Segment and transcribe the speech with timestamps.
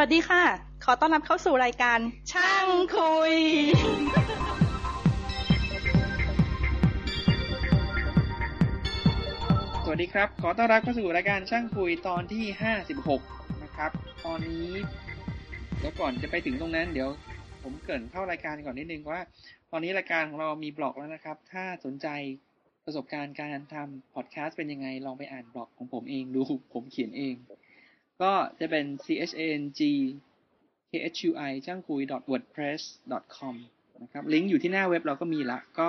[0.00, 0.44] วัสดีค่ะ
[0.84, 1.98] ขอต้อนรับเข้าสู่รายการ
[2.32, 3.34] ช่างคุย
[9.84, 13.22] สวัสดีครับ ขอต้อนรับเข้าสู่รายการช่างคุยตอนที่ห้าสิบหก
[13.62, 13.90] นะครับ
[14.26, 14.68] ตอนนี้
[15.78, 17.10] เดี๋ยวก่อนจะไปถึงตรงนั้น เดี๋ยว
[17.62, 19.20] ผมเกริ่นเข้ารายการก่อนนิดนึงว่า
[19.70, 22.08] ตอนนี้รายการของเรามีบล็อกแล้วนะครับ ถ้าสนใจ
[22.84, 26.40] ประสบการณ์การทำพอดแคสต์เป็นยังไง ลองไปอ่านบล็อกของผมเองดู
[26.72, 27.34] ผมเขียนเอง
[28.22, 29.80] ก็จะเป็น c h a n g
[30.90, 32.00] k h u i ช่างคุย
[32.30, 32.82] wordpress
[33.36, 33.54] com
[34.02, 35.88] นะครับ ลิงก์อยู่ที่หน้าเว็บเราก็มีละ ก็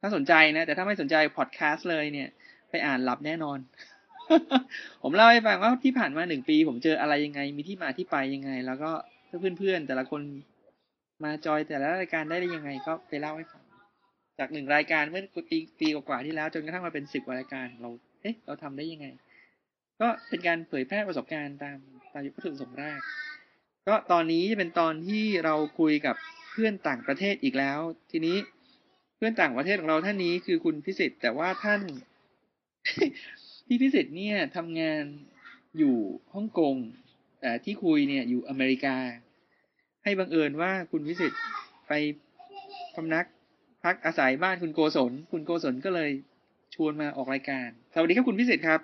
[0.00, 2.28] ถ้าสนใจนะ แต่ถ้าไม่สนใจพอดแคสต์เลยเนี่ย
[2.70, 3.58] ไปอ่านหลับแน่นอน
[5.02, 8.90] ผมเล่าให้ฟังว่าที่ผ่านมาหนึ่งปี ผมเจออะไรยังไง มีที่มาที่ไปยังไง แล้วก็
[9.58, 10.22] เพื่อนๆ แต่ละคน
[11.24, 13.62] มาจอยแต่ละรายการได้ได้ยังไง ก็ไปเล่าให้ฟัง
[14.38, 17.90] จากหนึ่งรายการเมื่อปีปีกว่าที่แล้ว จนกระทั่งมาเป็นสิบรายการเรา
[18.22, 19.06] เอ๊ะ เราทำได้ยังไง
[20.00, 21.78] ก็เป็นการเผยแพร่ประสบการณ์ตาม
[22.12, 23.00] ตามยุทธประสงค์แรก
[23.88, 26.16] ก็ตอนนี้เป็นตอนที่เราคุยกับ
[26.52, 27.78] เพื่อนต่างประเทศอีกแล้ว
[28.10, 28.36] ทีนี้
[29.16, 31.82] เพื่อนต่างประเทศของเราท่านนี้คือคุณพิสิทธิ์แต่ว่าท่าน
[33.66, 35.04] พี่พิสิทธิ์เนี่ยทำงาน
[35.78, 35.96] อยู่
[36.34, 36.76] ฮ่องกง
[37.40, 38.96] แต่ที่คุยเนี่ยอยู่อเมริกา
[40.04, 41.40] ให้บังเอิญว่าคุณพิสิทธิ์
[41.88, 41.92] ไป
[42.94, 43.26] พำนัก
[43.84, 46.10] พักอาศัยบ้านคุณโกศล คุณโกศลก็เลย
[46.74, 48.80] ชวนมาออกรายการ สวัสดีครับคุณพิสิทธิ์ครับ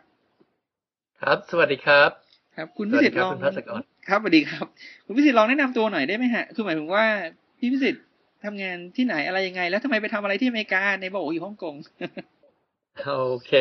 [1.23, 2.11] ครับ สวัสดีครับ
[2.57, 4.67] ครับ คุณพิสิทธิ์ลองสวัสดีครับคุณพัสกรครับสวัสดีครับ
[5.07, 7.05] คุณพิสิทธิ์ลองแนะนำตัวหน่อยได้ไหมฮะ คือหมายถึงว่า
[7.59, 8.03] พี่พิสิทธิ์
[8.45, 11.75] ทำงานที่ไหนอะไรยังไง แล้วทำไมไปทำอะไรที่อเมริกาในบอกว่าอยู่ฮ่องกง
[13.07, 13.53] โอเค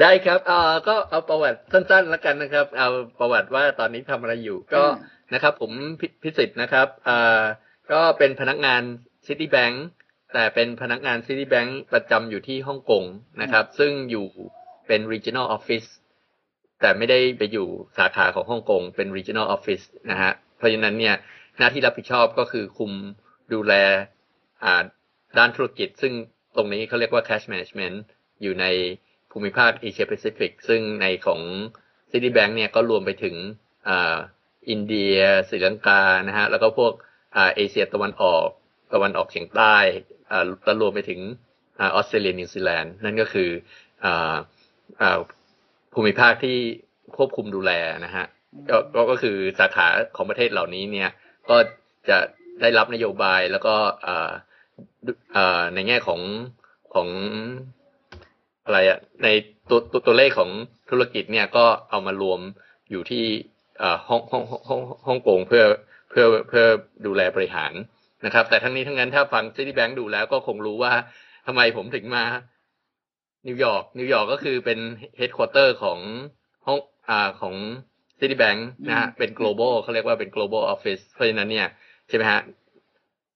[0.00, 7.42] ได้ครับเอ่อก็เอาประวัติสั้นๆแล้วกันนะครับ เอาประวัติว่าตอนนี้ทำอะไรอยู่ ก็อืมนะครับ ผมพิพิสิทธิ์นะครับเอ่อ
[7.92, 8.82] ก็เป็นพนักงาน
[9.26, 9.76] Citibank
[10.34, 13.04] แต่เป็นพนักงาน Citibank ประจำอยู่ที่ฮ่องกง
[13.42, 14.26] นะครับ ซึ่งอยู่
[14.86, 15.88] เป็น regional office
[16.80, 17.66] แต่ไม่ได้ไปอยู่
[17.98, 21.14] สาขาของฮ่องกงเป็น regional office นะฮะ เพราะฉะนั้นเนี่ย
[21.58, 22.92] หน้าที่รับผิดชอบก็คือคุม
[23.52, 23.74] ดูแล
[25.38, 26.12] ด้านธุรกิจ ซึ่ง
[26.56, 27.96] ตรงนี้เขาเรียกว่า cash management
[28.42, 28.66] อยู่ใน
[29.30, 31.40] ภูมิภาคเอเชียแปซิฟิกซึ่งในของ
[32.10, 33.34] Citibank เนี่ยก็รวมไปถึง
[33.88, 33.90] อ
[34.70, 35.16] อินเดีย
[35.48, 36.92] ศรีลังกานะฮะ แล้วก็พวก
[37.34, 38.46] เอเชียตะวันออก
[38.94, 39.76] ตะวันออกเฉียงใต้
[40.30, 41.20] อ่าแล้วรวมไปถึง
[41.80, 43.50] อออสเตรเลียนิวซีแลนด์นั่นก็คือ
[44.04, 44.34] อ่า
[45.00, 45.18] อ่า
[45.96, 46.56] ภูมิภาคที่
[47.16, 47.72] ควบคุมดูแล
[48.04, 48.26] นะฮะ
[48.70, 49.86] ก็ก็ก็คือสาขา
[50.16, 51.10] ของประเทศเหล่านี้เนี่ย
[51.50, 51.56] ก็
[52.08, 52.18] จะ
[52.60, 54.30] ได้รับนโยบายแล้วก็เอ่อ
[55.06, 56.20] ดุเอ่อในแง่ของ
[56.94, 57.08] ของ
[58.64, 59.28] อะไรอะใน
[59.68, 60.50] ตัวตัวตัวเลขของ
[60.90, 62.40] ธุรกิจเนี่ยก็เอามารวม
[62.90, 63.24] อยู่ที่
[63.78, 65.64] เอ่อฮ่องฮ่องฮ่องฮ่องกงเพื่อ
[66.10, 66.64] เพื่อเพื่อ
[67.06, 67.72] ดูแลบริหาร
[68.26, 70.92] นะครับ แต่ทั้งนี้ทั้งนั้นถ้าฟัง Citibank ดูแล้วก็คงรู้ว่า
[71.46, 72.24] ทำไมผมถึงมา
[73.48, 74.78] นิวยอร์กนิวยอร์กก็คือเป็น
[75.16, 75.98] เฮดค q u เตอร์ของ
[76.66, 77.54] ห้องอ่าของ
[78.18, 81.68] Citibank นะฮะเป็น global เขาเรียกว่าเป็น global office เพราะฉะนั้นเนี่ย
[82.08, 82.40] ใช่ไหมฮะ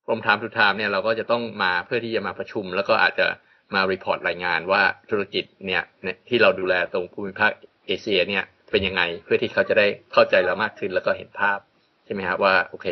[0.06, 3.26] from time to time เนี่ยเราก็จะต้องมาเพื่อที่จะมาประชุม แล้วก็อาจจะ
[3.74, 7.50] มา report รายงานว่าธุรกิจเนี่ยเนี่ยที่เราดูแลตรงภูมิภาค
[7.86, 11.58] เอเชียเนี่ยเป็นยังไงเพื่อที่เขาจะได้เข้าใจเรามากขึ้นแล้วก็เห็นภาพ
[12.04, 12.88] ใช่ไหมฮะว่าโอเค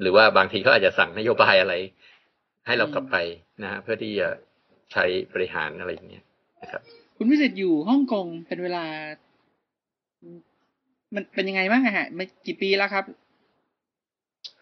[0.00, 1.74] หรือว่าบางทีเขาอาจจะสั่งนโยบายอะไร
[2.66, 3.16] ให้เรากลับไป
[3.62, 4.28] นะฮะเพื่อที่จะ
[4.92, 5.04] ใช้
[5.34, 6.24] บริหารอะไรอย่างเงี้ย
[6.62, 6.82] นะครับ
[7.16, 8.84] คุณพิสิทธิ์อยู่ฮ่องกงเป็นเวลา
[11.14, 13.04] มันเป็นยังไงบ้างอะฮะไม่กี่ปีแล้วครับ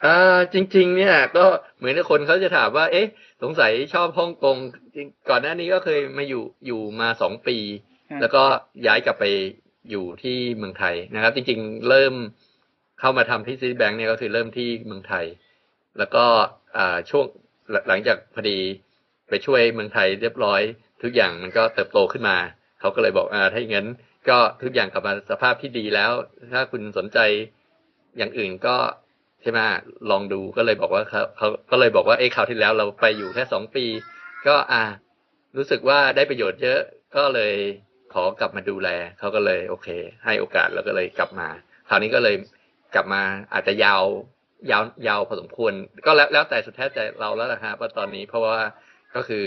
[0.05, 1.45] อ่าจริง ๆ เนี่ย ก็
[1.79, 3.07] เหมือนกับคนเขาจะถามว่า เอ๊ะ
[3.43, 4.57] สงสัยชอบฮ่องกง
[4.95, 7.59] จริงก่อนหน้านี้ก็เคยมาอยู่อยู่มาสองปี
[8.11, 8.43] ครับแล้วก็
[8.87, 9.25] ย้ายกลับไป
[9.91, 12.15] อยู่ที่เมืองไทยนะครับ จริง ๆ เริ่ม
[13.01, 15.25] เข้ามาทำที่ซีแบงค์เนี่ยก็คือเริ่มที่เมืองไทย
[15.99, 16.25] แล้วก็
[16.77, 17.25] อ่าช่วง
[17.71, 18.59] หลังหลังจากพอดี
[19.29, 20.63] ไปช่วยเมืองไทยเรียบร้อย
[21.03, 22.37] ทุกอย่างมันก็เติบโตขึ้นมา
[22.81, 23.89] เขาก็เลยบอกอ่าถ้าอย่างนั้น
[24.29, 26.13] ก็ทุกอย่างกลับมาสภาพที่ดีแล้ว
[26.53, 27.19] ถ้าคุณสนใจ
[28.19, 28.77] อย่างอื่นก็
[29.43, 29.59] ใช่ไหม
[30.11, 33.85] ลองดูก็เลยบอกว่าเขาเขาก็เลยบอกว่าเอ้คราวที่แล้วเราไปอยู่แค่สองปี
[34.47, 34.83] ก็อ่า
[35.57, 36.81] รู้สึกว่าได้ประโยชน์เยอะ
[37.17, 37.55] ก็เลย
[38.13, 38.89] ขอกลับมาดูแล
[39.19, 39.89] เขาก็เลยโอเค
[40.25, 41.49] ให้โอกาสแล้วก็เลยกลับมา
[41.89, 42.37] คราวนี้ก็เลย
[42.95, 43.23] กลับมา
[43.53, 44.03] อาจจะยาว
[44.71, 45.73] ยาวยาวพอสมควร
[46.07, 48.59] ก็แล้วแล้วแต่สุดแท้แต่เราแล้วนะฮะว่าตอนนี้เพราะว่า
[49.15, 49.45] ก็คือ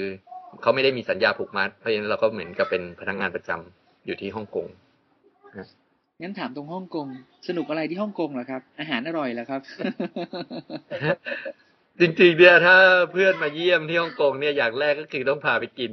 [0.62, 4.68] เขาไม่ได้มีสัญญาผูกมัด เพราะฉะนั้นเราก็เหมือนกับเป็นพนักงานประจำอยู่ที่ฮ่องกง
[6.22, 7.08] งั้นถามตรงฮ่องกง
[7.48, 9.62] สนุกอะไรที่ฮ่องกงเหรอครับ อาหารอร่อยเหรอครับ
[12.00, 12.76] จริงๆเนี่ยถ้า
[13.12, 15.92] เพื่อนมาเยี่ยมที่ฮ่องกงเนี่ยอย่างแรกก็คือต้องพาไปกิน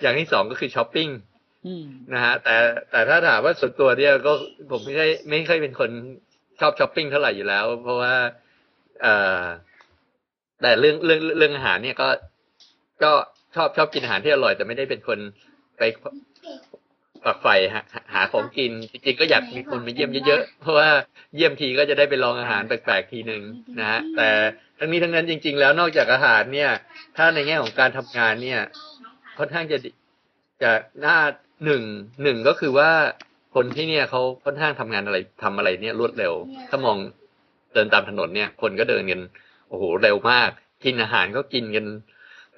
[0.00, 1.08] อย่างที่สองก็คือช้อปปิ้ง
[1.66, 2.56] อืมนะฮะแต่
[2.90, 4.32] แต่ถ้าถามว่าส่วนตัวเนี่ยก็
[4.70, 5.90] ผมไม่ใช่ไม่ค่อยเป็นคน
[6.60, 8.14] ชอบช้อปปิ้งเท่าไหร่อยู่แล้ว เพราะว่า
[9.02, 9.42] เอ่อ
[10.62, 12.08] แต่เรื่องเรื่องเรื่องอาหารเนี่ยก็
[13.02, 13.12] ก็
[13.54, 15.18] ชอบชอบกินอาหารที่อร่อย แต่ไม่ได้เป็นคน
[15.78, 15.82] ไป
[17.24, 20.88] ฝักใฝ่หาหาของกิน จริงๆก็อยากมีคนมาเยี่ยมเยอะๆ เพราะว่า
[21.36, 23.42] เยี่ยมทีก็จะได้ไปลองอาหารแปลกๆทีหนึ่ง
[23.80, 24.28] นะฮะแต่
[24.78, 26.70] ทั้งนี้ทั้งนั้นจริง ๆ แล้วนอกจากอาหารเนี่ย
[27.16, 28.60] ถ้าในแง่ของการทำงานเนี่ย
[29.38, 29.78] ค่อนข้างจะ
[30.62, 30.72] จะ
[31.04, 31.18] น่า
[31.64, 31.82] หนึ่ง
[32.22, 32.90] หนึ่งก็คือว่า
[33.54, 36.34] คนที่เนี่ยเขาค่อนข้างทำงานอะไรทำอะไรเนี่ยรวดเร็ว
[36.68, 36.96] ถ้ามอง
[37.74, 39.20] เดินตามถนนเนี่ย คนก็เดินกัน
[39.68, 40.50] โอ้โหเร็วมาก
[40.84, 41.86] กินอาหารก็กินกัน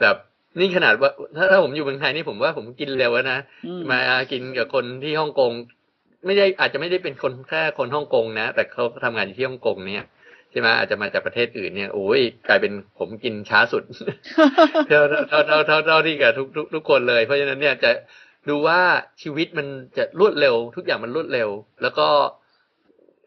[0.00, 0.16] แบบ
[0.58, 3.98] นี่ขนาดว่า ถ้าถ้าผมอยู่เมืองไทยนี่ผมว่าผมกินเร็วแล้วนะอืมมา
[4.32, 5.52] กินกับคนที่ฮ่องกง
[6.26, 10.04] ไม่ได้อาจจะไม่ได้เป็นคนแค่คนฮ่องกงนะ แต่เขาทำงานอยู่ที่ฮ่องกงเนี่ย
[10.50, 13.82] ใช่ไหมอาจจะมาจากประเทศอื่นเนี่ยโอ้ยกลายเป็นผมกินช้าสุด
[14.88, 17.90] เท่าเท่าเท่าเท่าเท่าที่กับทุกทุกทุกคนเลย เพราะฉะนั้นเนี่ยจะ
[18.48, 18.80] ดูว่า
[19.22, 19.66] ชีวิตมัน
[19.96, 21.48] จะรวดเร็ว ทุกอย่างมันรวดเร็ว
[21.82, 22.08] แล้วก็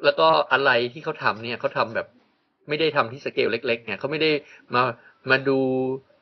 [0.03, 2.07] แล้วก็อะไรที่เขาทำเนี่ยเขาทำแบบ
[2.69, 4.31] ไม่ได้ทำที่สเกลเล็กๆเนี่ยเขาไม่ได้
[4.73, 4.81] มา
[5.29, 5.59] มาดู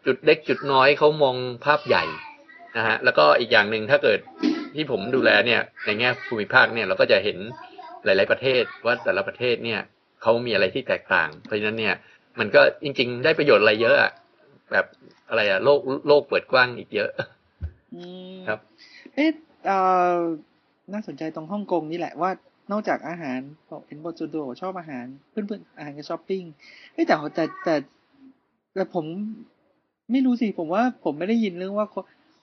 [0.07, 2.03] จุดเล็กจุดน้อยเขามองภาพใหญ่
[2.77, 4.19] นะฮะแล้วก็อีกอย่างหนึ่งถ้าเกิด
[4.75, 7.37] ที่ผมดูแลเนี่ย ในแง่ภูมิภาคเนี่ยเราก็จะเห็น
[8.05, 9.81] หลาย ๆ ประเทศว่าแต่ละประเทศเนี่ย
[10.21, 11.95] เขามีอะไรที่แตกต่าง เพราะฉะนั้นเนี่ย
[12.39, 14.11] มันก็จริง ๆ ได้ประโยชน์อะไรเยอะอะ
[14.71, 14.85] แบบ
[15.29, 17.09] อะไรอะโลกโลกเปิดกว้างอีกเยอะ
[17.95, 18.59] อืมครับ
[19.15, 19.29] เอ๊ะ
[19.65, 19.77] เอ่
[20.15, 20.17] อ
[20.93, 22.31] น่าสนใจตรงฮ่องกงนี่แหละว่า
[22.71, 23.39] นอกจากอาหาร
[23.69, 26.43] บอกเห็นบทจูโดชอบอาหาร เพื่อนๆอาหารกับช้อปปิ้ง
[26.93, 27.75] เอ้ยแต่แต่แต่
[28.73, 29.05] แต่ผม
[30.11, 31.87] ไม่รู้สิผมว่าผมไม่ได้ยินเรื่องว่า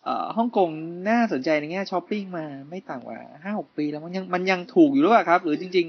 [0.05, 0.69] เอ่อฮ่องกง
[1.11, 5.87] น่าสนใจในแง่ช้อปปิ้งมาไม่ต่างกว่าห้าหกปีแล้วมันยังมันยังถูกอยู่หรือเปล่าครับ หรือจริง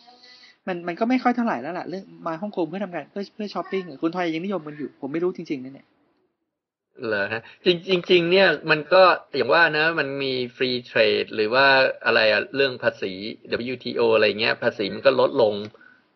[0.00, 5.86] ๆ มันมันก็ไม่ค่อยเท่าไหร่แล้วล่ะเรื่องมาฮ่องกงเพื่อทำงานเพื่อเพื่อช้อปปิ้งคนไทยยังนิยมมันอยู่ ผมไม่รู้จริงๆนะเนี่ย
[7.06, 9.02] เหรอฮะจริงจริงเนี่ยมันก็
[9.36, 11.66] อย่างว่านะมันมีฟรีเทรดหรือว่า
[12.04, 13.12] อะไรอะเรื่องภาษี
[13.72, 15.54] WTO อะไรเงี้ย ภาษีมันก็ลดลง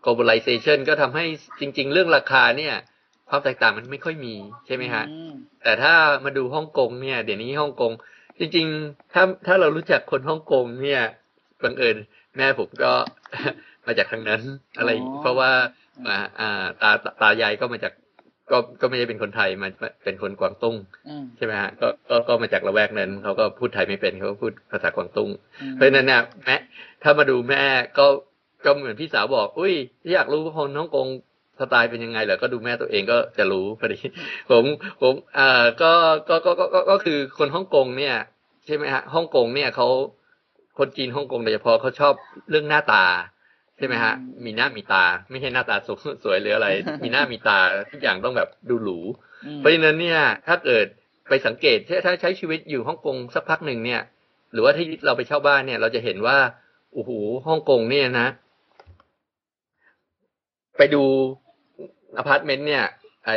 [0.05, 1.25] globalization ก็ทำให้
[1.61, 2.75] จริง ๆ เรื่องราคาเนี่ย
[3.35, 4.35] ความแตกต่างมันไม่ค่อยมี
[4.67, 5.33] ใช่ไหมฮะอืม
[5.65, 5.95] แต่ถ้า
[6.25, 7.93] มาดูฮ่องกงเนี่ย เดี๋ยวนี้ฮ่องกง
[8.39, 11.03] จริง ๆ ถ้าถ้าเรารู้จักคนฮ่องกงเนี่ย
[11.63, 11.97] บังเอิญ
[12.37, 12.93] แม่ผมก็
[13.87, 14.43] มาจากทางนั้น
[14.79, 15.51] อะไรอ๋อเพราะว่า
[16.09, 17.93] อ่าอ่าตาตาตายายก็มาจาก
[18.51, 19.69] ก็ก็ไม่ได้เป็นคนไทยมา
[20.05, 20.77] เป็นคนกวางตุ้ง
[21.09, 25.31] อืมใช่ไหมฮะก็ก็ก็มาจากละแวกนั้นเขาก็พูดไทยไม่เป็นเขาก็พูดภาษากวางตุ้ง
[25.61, 26.57] อืมเพราะฉะนั้นเนี่ยแม่
[27.03, 27.63] ถ้ามาดูแม่
[27.99, 28.07] ก็
[28.65, 29.75] ก็เหมือนพี่สาวบอก อุ้ย
[30.13, 31.07] อยากรู้ว่าคนฮ่องกง
[31.61, 33.99] สไตล์เป็นยังไงเหรอก็ดูแม่ตัวเองก็จะรู้พอดี
[34.51, 34.65] ผม
[35.03, 35.93] ผมเอ่อก็
[36.29, 38.17] ก็ก็ก็ก็ก็คือคนฮ่องกงเนี่ย
[38.67, 39.89] ใช่ไหมฮะฮ่องกงเนี่ยเขา
[40.79, 42.15] คนจีนฮ่องกงโดยเฉพาะเขาชอบ
[42.51, 43.05] เรื่องหน้าตา
[43.79, 44.15] ใช่ไหมฮะ
[44.45, 46.69] มีหน้ามีตา ไม่ใช่หน้าตาสวยสวยหรืออะไร
[47.05, 47.59] มีหน้ามีตา
[47.91, 48.99] ทุกอย่างต้องแบบดูหรู
[49.45, 50.87] อืมเพราะฉะนั้นเนี่ย ถ้าเกิด
[51.29, 54.03] ไปสังเกตถ้าถ้าใช้ชีวิตอยู่ฮ่องกงสักพักหนึ่งเนี่ย
[54.53, 56.37] หรือว่าที่เราไปเช่าบ้านเนี่ย เราจะเห็นว่า
[56.93, 57.11] โอ้โห
[57.47, 58.29] ฮ่องกงเนี่ยนะ
[60.79, 61.05] ไปดู
[62.19, 62.85] อพาร์ตเมนต์เนี่ย
[63.27, 63.31] ไอ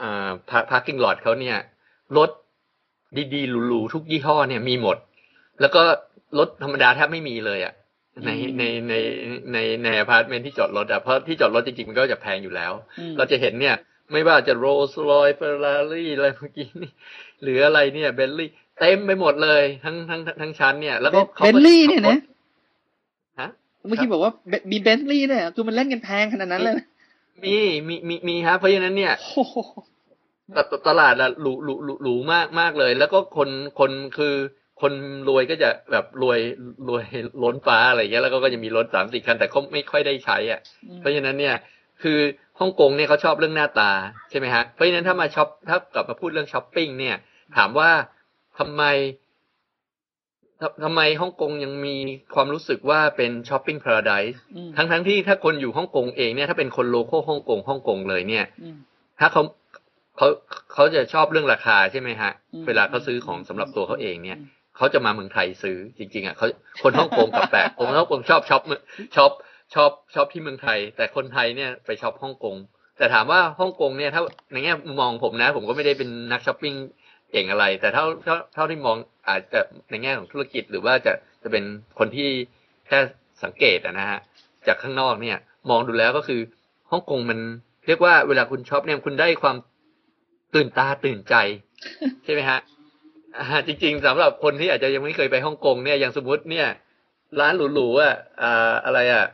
[0.00, 0.28] อ่า
[0.70, 1.56] parking lot เขาเนี่ย
[2.16, 2.30] รถ
[3.34, 4.96] ดีๆหรูๆทุกยี่ห้อเนี่ยมีหมด
[5.60, 5.82] แล้วก็
[6.38, 7.74] รถธรรมดาแทบไม่มีเลยอะ่ะ
[8.26, 8.94] ในในใน
[9.52, 13.76] ในในอพาร์ตเมนต์ที่จอดรถอะ่ะเพราะที่จอดรถจริงๆ มันก็จะแพงอยู่แล้วอืมเราจะเห็นเนี่ย
[14.12, 16.92] ไม่ว่าจะ Rolls-Royce Ferrari อะไรเมื่อกี้นี่
[17.42, 18.48] หรืออะไรเนี่ยเบนลี่
[18.80, 22.18] เต็มไปหมดเลยทั้งทั้งทั้งชั้นเนี่ย แล้วก็ขาเบก็นลี่เนี่ยนะ
[23.40, 23.50] ฮะ
[23.88, 26.74] เมื่อกี้บอกว่าเบมีเบนลี่เนี่ยคือมันเล่นกันแพงขนาดนั้นเลย
[27.38, 27.56] นะมี
[27.88, 29.56] มีมีมีฮะเพราะฉะนั้นเนี่ยโอ้โห
[30.56, 33.48] ตตตลาดอะหรูหรูหรูหรูมากมากเลย แล้วก็คน
[33.78, 34.34] คนคือ
[34.80, 34.92] คน
[35.28, 36.38] รวยก็จะแบบรวย
[36.88, 37.04] รวย
[37.42, 40.60] ล้นฟ้าอะไรอย่างเงี้ยแล้วก็ก็จะมีรถสามสี่คัน แต่เขาไม่ค่อยได้ใช้ อะ
[41.00, 41.54] เพราะฉะนั้นเนี่ย
[42.02, 42.18] คือ
[42.60, 43.90] ฮ่องกงเนี่ยเขาชอบเรื่องหน้าตา
[44.30, 47.16] ใช่ไหมฮะเพราะฉะนั้นถ้ามาช็อปถ้ากลับมาพูดเรื่องช้อปปิ้งเนี่ย
[47.56, 47.90] ถามว่า
[48.58, 48.82] ทำไม
[50.60, 51.96] ทำทำไมฮ่องกงยังมี
[52.34, 58.76] ความรู้สึกว่าเป็น shopping paradise อืมทั้งทั้งที่ถ้าคนอยู่ฮ่องกงเองเนี่ยถ้าเป็นคน local ฮ่องกงฮ่องกงเลยเนี่ยอืม
[59.20, 59.42] ถ้าเขา
[60.16, 60.28] เขา
[60.72, 64.46] เขาจะชอบเรื่องราคาใช่ไหมฮะอืมเวลาเขาซื้อของสำหรับตัวเขาเองเนี่ยอืม
[64.76, 66.46] เขาจะมาเมืองไทยซื้อจริง ๆอะเขา
[66.82, 68.80] คนฮ่องกงกลับแปลกคนฮ่องกงชอบช็อปเมือง
[69.16, 69.32] ช็อป
[69.74, 72.56] ช็อปช็อปที่เมืองไทย แต่คนไทยเนี่ยไปช็อปฮ่องกง
[72.98, 74.22] แต่ถามว่าฮ่องกงเนี่ยถ้า
[74.52, 76.74] ในแง่มุมมองผมนะ ผมก็ไม่ได้เป็นนักช้อปปิ้ง
[77.32, 78.96] เก่งอะไร แต่เท่าเท่าเท่าที่มอง
[79.28, 81.64] อาจจะในแง่ของธุรกิจหรือว่าจะจะเป็น
[81.98, 82.28] คนที่
[82.86, 82.98] แค่
[83.44, 84.18] สังเกตอะนะฮะ
[84.66, 85.38] จากข้างนอกเนี่ย
[85.70, 86.40] มองดูแล้วก็คือ
[86.90, 87.38] ฮ่องกงมัน
[87.86, 89.56] เรียกว่าเวลาคุณช็อปเนี่ยคุณได้ความ
[90.54, 91.34] ตื่นตาตื่นใจ
[92.24, 92.58] ใช่ไหมฮะ
[93.38, 96.68] อ่าจริง ๆสำหรับคนที่อาจจะยังไม่เคยไปฮ่องกงเนี่ยอย่างสมมติเนี่ย
[97.40, 99.24] ร้านหรูๆอะอ่าอะไรอะ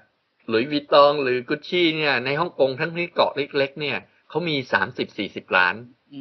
[0.48, 3.98] หลุยส์วิตตองหรือกุชชี่เนี่ยในฮ่องกงทั้งที่เกาะเล็ก ๆ เนี่ย
[4.28, 5.74] เขามีสามสิบสี่สิบล้าน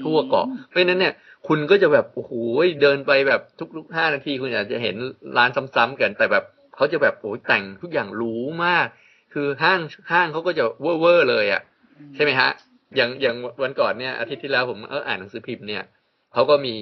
[0.03, 1.13] ทั่วเกาะเพราะฉะนั้นเนี่ย
[1.47, 2.33] คุณก็จะแบบโอ้โห
[2.81, 3.41] เดินไปแบบ
[3.77, 4.95] ทุกๆห้านาทีคุณอาจจะเห็น
[5.37, 6.43] ร้านซ้ำๆกัน แต่แบบ
[6.75, 8.33] เขาจะแบบโอ้ยแต่งทุกอย่างหรู
[8.65, 8.87] มาก
[9.33, 9.79] คือห้าง
[10.11, 11.61] ห้างเขาก็จะเวอร์ๆเลยอะ
[12.15, 12.49] ใช่ไหมฮะ
[12.95, 15.83] อย่างอย่างวันก่อนเนี่ยอาทิตย์ที่แล้วผมเอออ่านหนังสือพิมพ์เนี่ย
[16.33, 16.73] เขาก็มี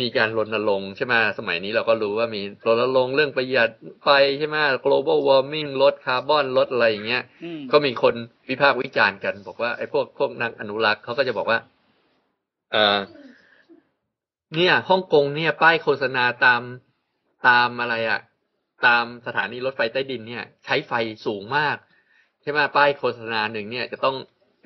[0.00, 3.70] มีการรณรงค์ใช่ไหมสมัยนี้เราก็รู้ว่ามีรณรงค์เรื่องประหยัด
[4.02, 4.08] ไฟ
[4.38, 8.14] ใช่ไหม global warming ลดคาร์บอนลดอะไรอย่างเงี้ยอืมก็มีคน
[8.48, 11.58] วิพากษ์วิจารณ์กัน บอกว่าไอ้พวกพวกนักอนุรักษ์เขาก็จะบอกว่า
[12.72, 12.98] เออ
[14.54, 16.62] เนี่ยฮ่องกงเนี่ย ป้ายโฆษณาตาม
[17.48, 18.20] ตามอะไรอะ
[18.86, 20.92] ตามสถานีรถไฟใต้ดินเนี่ย ใช้ไฟ
[21.26, 21.76] สูงมาก
[22.42, 24.16] ใช่ไหมป้ายโฆษณาหนึ่งเนี่ยจะต้อง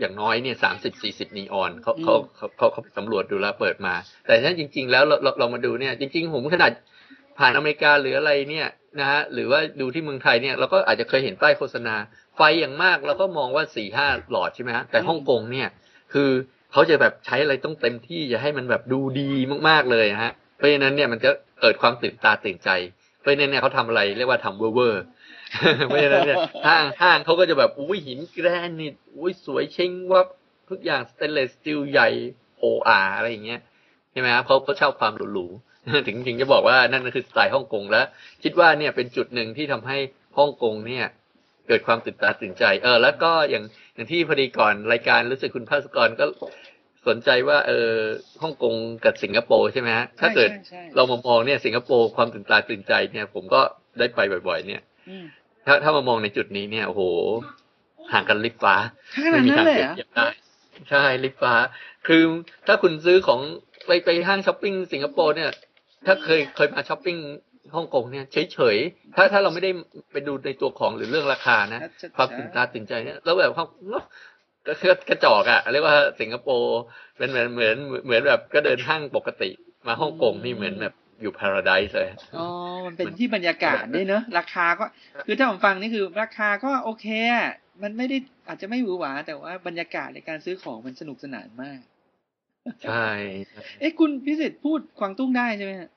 [0.01, 3.95] อย่างน้อยเนี่ยสามสิบสี่สิบนีออนเขาเขาเขาเขาเขาสำรวจดูแล้วเปิดมา
[4.27, 6.73] แต่ถ้าจริง ๆ แล้วเราเราเรามาดูเนี่ย จริง ๆ ผมขนาด
[7.39, 8.69] ผ่านอเมริกาหรืออะไรเนี่ย
[9.01, 11.95] นะฮะหรือว่าดูที่เมืองไทยเนี่ยเราก็อาจจะเคยเห็นป้ายโฆษณา
[12.37, 15.69] ไฟอย่างมากเราก็มองว่าสี่ห้าหลอดใช่ไหมฮะแต่ฮ่องกงเนี่ย
[16.13, 16.31] คือ
[16.73, 19.31] เขาจะแบบใช้อะไรต้องเต็มที่จะให้มันแบบดูดี
[19.69, 22.71] มากๆเลยฮะ เพราะฉะนั้นเนี่ยมันจะเกิดความตื่นตาตื่นใจ
[23.21, 25.03] เพราะฉะนั้นเนี่ยเขาทำอะไรเรียกว่าทำเวอร์เวอร์
[25.87, 28.47] เพราะฉะนั้นเนี่ยห้างห้างเขาก็จะแบบอุ้ยหินแกร
[28.81, 30.27] นิตอุ้ยสวยเช้งวับ
[30.71, 32.09] ทุกอย่าง stainless steel ใหญ่
[32.59, 33.61] โอ่อ่าอะไรอย่างเงี้ย
[34.13, 38.07] ใช่ไหมครับเขาเขาชอบความหรูๆถึงถึงจะบอกว่านั่นคือสไตล์ฮ่องกงแล้ว
[38.43, 39.99] คิดว่าเนี่ยเป็นจุดหนึ่งที่ทำให้
[40.39, 41.07] ฮ่องกงเนี่ย
[41.69, 46.25] เกิดความตื่นตาตื่นใจ เออ แล้วก็อย่าง อย่างที่พอดีก่อนรายการรู้สึกคุณภาสกรก็
[47.09, 47.93] สนใจว่าเออ
[48.43, 53.61] ฮ่องกงกับสิงคโปร์ใช่ไหมฮะถ้าเกิดใช่ใช่เรามามองเนี่ยสิงคโปร์ความตื่นตาตื่นใจเนี่ย ผมก็
[53.99, 55.25] ได้ไปบ่อย ๆ เนี่ยอืม
[55.67, 57.03] ถ้าถ้ามามองในจุดนี้เนี่ยโอ้โห
[58.13, 58.75] ห่างกันลิบฟ้า
[59.15, 60.27] ขนาดไม่มีนั้นทางเลยเปเหรีรยบอเทียบได้
[60.91, 61.55] ใช่ลิบฟ้า
[62.07, 62.23] คือ
[62.67, 63.41] ถ้าคุณซื้อของ
[63.87, 65.51] ไปไปห้างช้อปปิ้งสิงคโปร์เนี่ย
[66.07, 67.17] ถ้าเคยเคยมาช้อปปิ้ง
[67.75, 69.71] ฮ่องกงเนี่ยเฉยๆ ถ้าถ้าเราไม่ได้
[70.13, 71.81] ไปดูในตัวของหรือเรื่องราคานะ
[72.17, 73.67] ความตื่นตาตื่นใจเนี่ยแล้วแบบเขา
[74.69, 76.81] ก็คือกระจอกอะเรียกว่าสิงคโปร์
[77.19, 79.51] เป็นเหมือนเหมือนเหมือนแบบก็เดินห้างปกติ
[79.87, 82.47] มาฮ่องกงนี่เหมือนแบบอยู่พาราไดส์เลย อ๋อ
[82.87, 84.85] มันเป็นที่บรรยากาศด้วยเนอะราคาก็
[85.27, 87.49] คือถ้าผมฟังนี่คือราคาก็โอเคอะ
[87.83, 88.17] มันไม่ได้
[88.49, 91.81] อาจจะไม่หวือหวา แต่ว่าบรรยากาศในการซื้อของมันสนุกสนานมาก
[92.85, 93.09] ใช่
[93.81, 95.91] เอ๊ะคุณพิสิทธิ์พูดควางตุ้งได้ใช่ไหมฮะ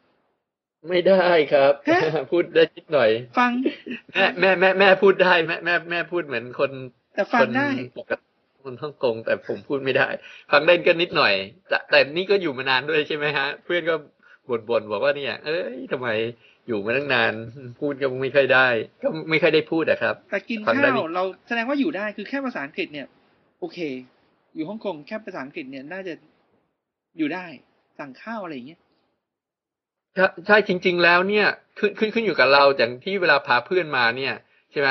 [0.89, 1.23] ไม่ได้
[1.53, 3.09] ครับฮะพูดได้นิดหน่อย
[3.39, 3.51] ฟัง
[4.13, 6.71] แม่แม่แม่แม่พูดได้แม่แม่แม่พูดเหมือนคน
[7.15, 7.67] แต่ฟัคงนได้
[7.99, 8.25] ปกติ
[8.65, 10.07] คนฮ่องกงแต่ผมพูดไม่ได้
[10.51, 11.33] ฟังได้ก็นิดหน่อย
[11.69, 13.95] แต่แต่นี่ก็อยู่มานานด้วยใช่ไหมฮะ เพื่อนก็
[14.69, 16.07] บ่นๆบอกว่าเนี่ย เอ้ยทำไม
[16.67, 17.33] อยู่มาตั้งนาน
[17.79, 18.67] พูดก็ไม่ค่อยได้
[19.03, 23.07] ก็ไม่ค่อยได้พูดอะครับ แต่กินฟังได้ข้าวนิดเราแสดงว่าอยู่ได้คือแค่ภาษาอังกฤษเนี่ย
[23.59, 23.79] โอเค
[24.55, 26.13] อยู่ฮ่องกงแค่ภาษาอังกฤษเนี่ยน่าจะ
[27.17, 27.45] อยู่ได้
[27.99, 28.79] สั่งข้าวอะไรอย่างเงี้ย
[30.15, 31.48] ใช่ใช่จริง ๆ แล้วเนี่ย
[31.79, 34.34] ขึ้นขึ้นขึ้นอยู่กับเราอย่างที่เวลาพาเพื่อนมาเนี่ย
[34.72, 34.89] ใช่ไหม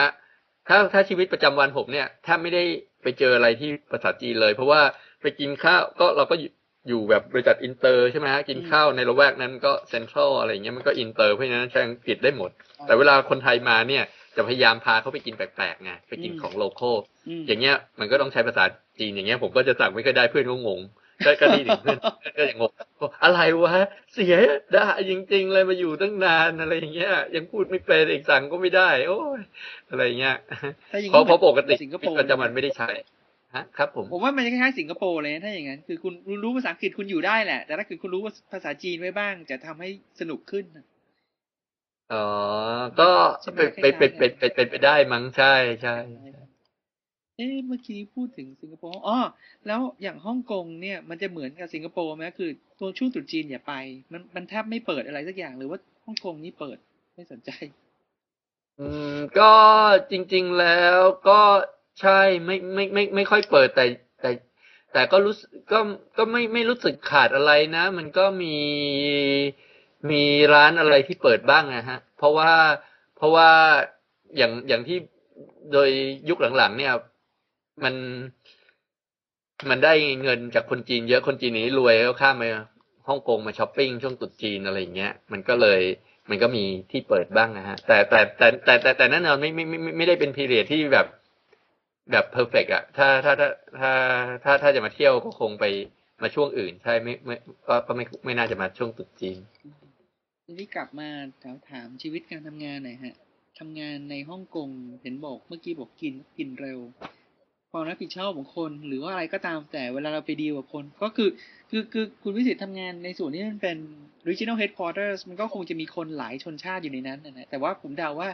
[0.68, 2.64] ถ้าถ้าชีวิตประจำวันผมเนี่ยถ้าไม่ได้
[3.02, 4.80] ไปเจออะไรที่ภาษาจีนเลย เพราะว่า
[5.22, 6.52] ไปกินข้าวก็เราก็อยู่
[6.88, 12.50] อยู่แบบบริษัทอินเตอร์ใช่ไหมฮะกินข้าวในละแวกนั้นก็เซ็นทรัลอะไรอย่างเงี้ยมันก็อินเตอร์เพราะฉะนั้นใช้อังกฤษได้หมด
[12.86, 14.04] แต่เวลาคนไทยมาเนี่ย
[14.36, 16.96] จะพยายามพาเขาไปกินแปลกๆไงไปกินอืมของโลคอล
[17.28, 18.64] อืมอย่างเงี้ยมันก็ต้องใช้ภาษา
[18.98, 20.80] จีนอย่างเงี้ยผมก็จะสั่งไม่ค่อยได้เพื่อนก็งง
[21.26, 21.98] ก็ก็ดีถึงเพื่อน
[22.36, 23.74] ก็อย่างงงบอกอะไรวะ
[24.12, 24.34] เสีย
[24.76, 29.40] ด่าจริงๆเลยมาอยู่ตั้งนานอะไรอย่างเงี้ย ยังพูดไม่เป็นอีกสั่งก็ไม่ได้ โอ้ย
[29.90, 30.36] อะไรอย่างเงี้ย
[30.92, 32.88] ถ้าอย่างเพราะนี้เพราะปกติสิงคโปชีวิร์ตประจำวันไม่ได้ใช้
[33.54, 39.88] ฮะครับผมผมว่ามันจะคล้ายๆสิงคโปร์เลยนะถ้าอย่างนั้นคือคุณคุณรู้ภาษาอังกฤษคุณอยู่ได้แหละ แต่ถ้าเกิดคุณรู้ภาษาจีนไว้บ้าง จะทำให้
[40.20, 40.84] สนุกขึ้นนะ
[42.12, 42.26] อ๋อ
[43.00, 43.10] ก็
[43.42, 45.96] ใช่ไหมเป็นเป็นคล้ายๆเป็นเป็นเป็นเป็นไปได้มั้งใช่ใช่
[46.41, 49.18] เอ๊ะเมื่อกี้พูดถึงสิงคโปร์อ๋อ
[49.66, 53.74] แล้วอย่างฮ่องกงเนี่ยมันจะเหมือนกับสิงคโปร์ไหมคือตัวช่วงตรุษจีนอย่าไป
[54.12, 56.78] มันมันแทบไม่เปิดอะไรสักอย่างหรือว่าฮ่องกงนี่เปิด
[57.14, 57.50] ไม่สนใจ
[58.80, 59.52] อืมก็
[60.10, 61.40] จริง ๆแล้วก็
[62.00, 63.84] ใช่ไม่ไม่ไม่ไม่ค่อยเปิดแต่
[64.20, 64.30] แต่
[64.92, 65.78] แต่ก็รู้สึกก็
[66.18, 68.56] ก็ไม่ไม่รู้สึกขาดอะไรนะ มันก็มี
[70.10, 70.22] มี
[70.54, 72.52] ร้านอะไรที่เปิดบ้างนะฮะ เพราะว่า
[73.16, 73.50] เพราะว่า
[74.36, 74.98] อย่างอย่างที่
[75.72, 75.88] โดย
[76.28, 76.92] ยุคหลังๆ เนี่ย
[77.84, 77.94] มัน
[79.70, 82.50] มันได้เงินจากคนจีนเยอะคนจีนนี้รวยก็ข้ามมา
[83.08, 85.80] ฮ่องกงมาช้อปปิ้งช่วงตรุษจีนอะไรอย่างเงี้ย มันก็เลย
[86.30, 91.06] มันก็มีที่เปิดบ้างนะฮะ แต่แต่แต่แต่แต่แต่แน่นอนไม่ไม่ไม่ไม่ไม่ได้เป็นพีเรียดที่แบบ
[92.10, 93.48] แบบเพอร์เฟกอะถ้าถ้าถ้า
[93.80, 93.92] ถ้า
[94.44, 95.64] ถ้าถ้าจะมาเที่ยวก็คงไป
[96.22, 97.36] มาช่วงอื่น ใช่ไม่ไม่
[97.68, 99.38] ก็ก็ไม่ไม่น่าจะมาช่วงตรุษจีน
[100.44, 101.08] ทีนี้กลับมา
[101.42, 103.16] ถามถามชีวิตการทำงานหน่อยฮะ
[103.58, 104.68] ทำงานในฮ่องกง
[105.02, 106.78] เห็นบอกเมื่อกี้บอกกินกินเร็ว
[107.72, 111.28] ความรับผิดชอบของคน หรือว่าอะไรก็ตามแต่เวลาเราไปดีลกับคน ก็คือ
[111.70, 113.76] คือคือคุณวิสิตทำงานในส่วนที่มันเป็น
[114.28, 118.28] regional headquarters มันก็คงจะมีคนหลายชนชาติอยู่ในนั้นนะแต่ว่าผมเดาว่า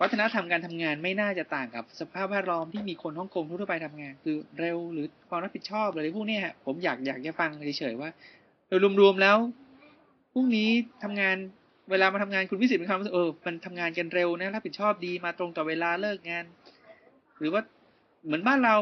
[0.00, 8.10] วัฒนธรรมการทำงานไม่น่าจะต่างกับสภาพแวดล้อมที่มีคนฮ่องกงทั่วไปทำงาน คือเร็วหรือความรับผิดชอบอะไรพวกนี้ฮะผมอยากอยากจะฟังเฉยๆว่า
[8.68, 9.36] โดยรวมๆแล้ว
[10.32, 10.68] พรุ่งนี้
[11.02, 11.36] ทำงาน
[11.90, 16.44] เวลามาทำงานคุณวิสิตมีความรู้สึกเออมันทำงานกันเร็วนะรับผิดชอบดีมาตรงต่อเวลาเลิกงาน
[17.38, 17.62] หรือว่า
[18.24, 18.74] เหมือนบ้านเรา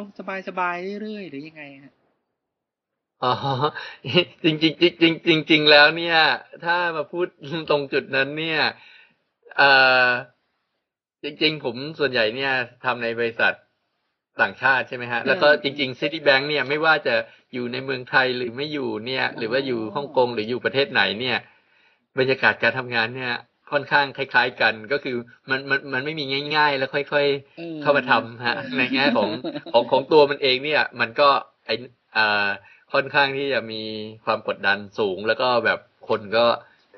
[0.49, 1.95] สบายๆเรื่อยๆหรือยังไงฮะ
[3.23, 3.33] อ๋อ
[4.45, 6.19] จริงจริงจริงจริงจริงแล้วเนี่ย
[6.65, 7.27] ถ้ามาพูด
[7.71, 8.61] ตรงจุดนั้นเนี่ย
[9.57, 9.71] เอ่
[10.07, 10.09] อ
[11.25, 12.53] จริง ๆ ผมส่วนใหญ่เนี่ย
[12.85, 13.53] ทำในบริษัท
[14.41, 17.15] ต่างชาติใช่ไหมฮะ แล้วก็จริงๆ Citibank เนี่ยไม่ว่าจะ
[17.53, 21.39] อยู่ในเมืองไทยหรือไม่อยู่เนี่ย หรือว่าอยู่ฮ่องกงหรืออยู่ประเทศไหนเนี่ย
[22.19, 23.35] บรรยากาศการทำงานเนี่ย
[23.73, 25.17] ค่อนข้างคล้าย ๆกัน ก็คือ
[25.51, 26.25] มันมันมันไม่มี
[26.57, 29.31] ง่าย ๆ แล้วค่อย ๆ เข้ามาทำฮะในแง่ของ
[29.73, 31.29] ของของตัวมันเองเนี่ย มันก็
[31.67, 31.71] ไอ
[32.17, 32.49] อ่า
[32.93, 33.83] ค่อนข้างที่จะมี
[34.25, 36.45] ความกดดันสูง แล้วก็แบบคนก็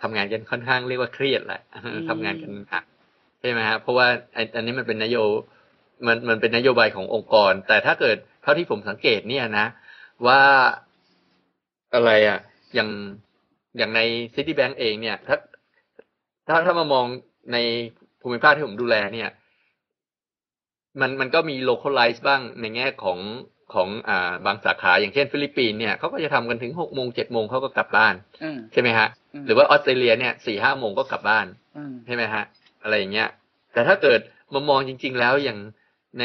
[0.03, 1.63] ทำงานกันค่อนข้างเรียกว่าเครียดแหละ
[2.09, 2.85] ทำงานกันหนัก
[3.41, 5.17] ใช่ไหมฮะเพราะว่าไออันนี้มันเป็นนโย
[6.07, 9.67] มันมันเป็นนโยบายขององค์กร แต่ถ้าเกิดเท่าที่ผมสังเกตเนี่ยนะ
[10.27, 10.41] ว่า
[11.95, 12.39] อะไรอะ
[12.75, 12.91] อย่าง
[13.79, 14.01] อย่างใน
[14.35, 15.37] Citibank เองเนี่ย ถ้า
[16.49, 17.07] ถ้าถ้ามามอง
[17.53, 17.59] ใน
[18.21, 19.31] ภูมิภาคที่ผมดูแลเนี่ย
[21.01, 23.19] มันมันก็มี localize บ้างในแง่ของ
[23.75, 31.47] ของอ่าบางสาขาอย่างเช่น ฟิลิปปินส์เนี่ยเขาก็จะทำกันถึงหกโมงเจ็ดโมงเขาก็กลับบ้านอ่าใช่ไหมฮะอืมหรือว่าออสเตรเลียเนี่ยสี่ห้าโมงก็กลับบ้าน
[31.77, 32.45] อ่าใช่ไหมฮะ
[32.83, 33.29] อะไรอย่างเงี้ย
[33.73, 34.21] แต่ถ้าเกิด
[34.55, 35.59] มามองจริง ๆ แล้วอย่าง
[36.21, 36.25] ใน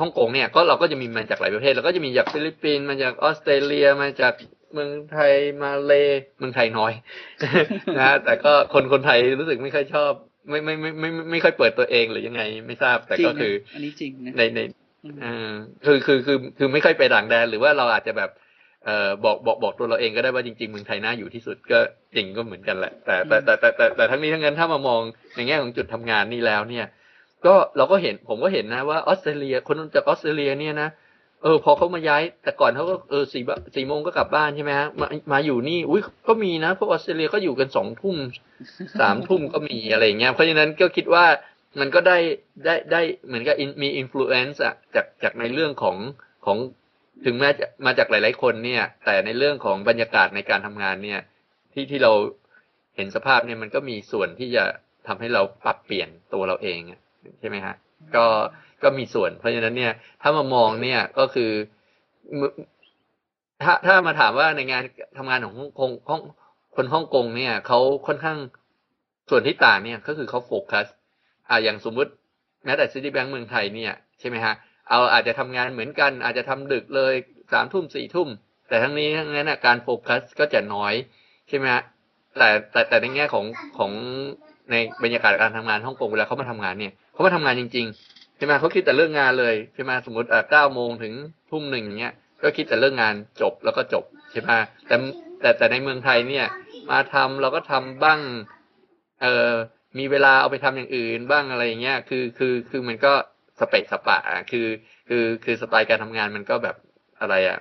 [0.00, 4.34] ฮ่องกงเนี่ยก็เราก็จะมีมาจากหลายประเทศเราก็จะมีจากฟิลิปปินส์มาจากออสเตรเลียมาจาก
[4.72, 5.32] เมืองไทย
[5.62, 5.92] มาเล
[6.38, 6.92] เมืองไทยน้อย
[7.96, 10.12] นะฮะแต่ก็คนคนไทยรู้สึกไม่ค่อยชอบ
[10.48, 14.60] ไม่ไม่ไม่ไม่ไม่ไม่ค่อยเปิดตัวเองหรือยังไง ไม่ทราบแต่จริงก็นะคือ อันนี้จริงนะในใน
[15.04, 15.52] อืมเออ
[15.84, 18.30] คือคือคือคือไม่ค่อยไปต่างแดนหรือว่าเราอาจจะแบบ
[18.84, 21.78] เอ่อบอกบอกบอกตัวเราเองก็ได้ว่าจริงๆเมืองไทยน่าอยู่ที่สุดก็
[22.14, 25.02] จริงก็เหมือนกันแหละแต่แต่แต่แต่แต่แต่ทั้งนี้ทั้งนั้นถ้ามามอง
[25.36, 26.86] ในแง่ของจุดทำงานนี่แล้วเนี่ย
[27.46, 30.88] ก็เราก็เห็นผมก็เห็นนะว่าออสเตรเลียคนจากออสเตรเลียเนี่ยนะ
[31.42, 33.42] เออ พอเขามาย้าย แต่ก่อนเขาก็เออสี่
[33.74, 38.16] สี่โมงก็กลับบ้านใช่ไหมฮะมามาอยู่นี่ อุ้ยก็มีนะพวกออสเตรเลียก็อยู่กันสองทุ่ม
[39.00, 41.24] สามทุ่มก็มีอะไรอย่างเงี้ยเพราะฉะนั้นก็คิดว่า
[41.80, 42.18] มันก็ได้
[42.64, 45.96] ได้ได้เหมือนกับมีอิม l u เ n c e อะจากจากในเรื่องของ
[46.46, 46.58] ของ
[47.24, 51.20] ถึงแม้จะมาจากหลาย ๆ คนเนี่ย แต่ในเรื่องของบรรยากาศในการทำงานเนี่ย
[51.72, 52.12] ที่ที่เรา
[52.96, 54.64] เห็นสภาพเนี่ยมันก็มีส่วนที่จะ
[55.06, 56.78] ทำให้เราปรับเปลี่ยนตัวเราเอง
[57.40, 57.74] ใช่ไหมฮะ
[58.16, 58.26] ก็
[58.82, 59.92] ก็มีส่วน เพราะฉะนั้นเนี่ย
[60.22, 61.50] ถ้ามามองเนี่ยก็คือ
[63.62, 64.82] ถ้าถ้ามาถามว่าในงาน
[65.18, 66.22] ทำงานของฮ่องกงฮ่อง
[66.76, 68.38] คนฮ่องกงเนี่ยเขาค่อนข้าง
[69.30, 70.86] ส่วนที่ต่างเนี่ยก็คือเขาโฟกัส
[71.48, 72.10] อ่าอย่างสมมุติ
[72.64, 74.54] แม้แต่ซิตี้แบงก์เมืองไทยเนี่ยใช่ไหมฮะ
[74.90, 77.14] เอาอาจจะทำงานเหมือนกัน อาจจะทำดึกเลย
[77.52, 78.28] สามทุ่มสี่ทุ่ม
[78.68, 80.94] แต่ทั้งนี้ทั้งนั้นนะการโฟกัสก็จะน้อย
[81.48, 81.82] ใช่ไหมฮะ
[82.38, 83.44] แต่แต่แต่ในแง่ของ
[83.78, 83.92] ของ
[84.70, 91.12] ในบรรยากาศการทำงานฮ่องกงเวลาเขามาทำงานเนี่ยเขามาทำงานจริง ๆ ใช่ไหมเขาคิดแต่เรื่องงานเลยใช่ไหมสมมติเก้าโมงถึง
[91.50, 94.50] ทุ่มหนึ่งอย่างเงี้ย ก็คิดแต่เรื่องงานจบแล้วก็จบใช่ไหม
[94.86, 94.96] แต่
[95.40, 96.46] แต่แต่ในเมืองไทยเนี่ย
[96.90, 98.20] มาทำเราก็ทำบ้าง
[99.22, 99.52] เอ่อ
[99.98, 103.12] มีเวลาเอาไปทำอย่างอื่นบ้างอะไรอย่างเงี้ย คือคือคือมันก็
[103.60, 104.66] สเปะสปะอะคือ
[105.08, 106.76] คือคือสไตล์การทำงานมันก็แบบ
[107.20, 107.58] อะไรอะ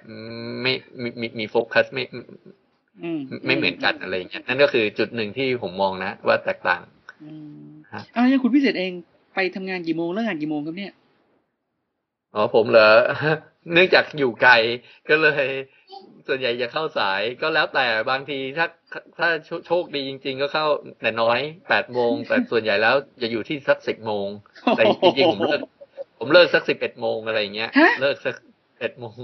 [0.62, 6.82] ไม่มีมีมีโฟกัสไม่อืมไม่เหมือนกันอะไรอย่างเงี้ยนั่นก็คือจุดหนึ่งที่ผมมองนะ ว่าแตกต่าง
[7.24, 7.32] อื
[7.66, 8.94] มฮะอ้าวยังคุณพิเศษเอง
[9.36, 10.94] ไปทำงานกี่โมงเลิกงานกี่โมงครับเนี่ย
[12.36, 12.84] อ๋อผมเหรอ
[13.74, 14.54] เนื่องจากอยู่ไกล
[15.10, 15.46] ก็เลย
[16.28, 18.68] ส่วนใหญ่จะเข้าสายก็แล้วแต่บางทีถ้า
[19.18, 20.66] ถ้าโชโชคดีจริง ๆ ก็เข้า
[21.02, 24.30] แต่น้อยแปดโมงแต่ส่วนใหญ่แล้วจะอยู่ที่สักสิบโมง
[24.76, 25.62] แต่จริงๆผมเลิก
[26.20, 28.36] ผมเลิกสักสิบเอ็ดโมงอะไรอย่างเงี้ยฮะเลิกสัก
[28.80, 29.18] เอ็ดโมง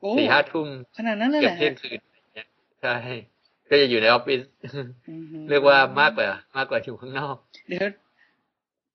[0.00, 2.48] โอ้สี่ห้าทุ่มขนาดนั้นเลยเกืเหอรบอเที่ยงคืนอะไรอย่างเงี้ย
[2.82, 2.94] ใช่
[3.70, 4.40] ก็จะอยู่ในออฟฟิศ
[5.08, 7.36] อือฮึเรียกว่ามากกว่ามากกว่าอยู่ข้างนอก
[7.68, 7.86] เดี๋ยว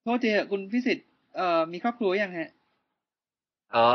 [0.04, 2.50] โทษทีอะคุณพิสิทธิ์เอ่อมีครอบครัวยังฮะ
[3.76, 3.88] อ๋อ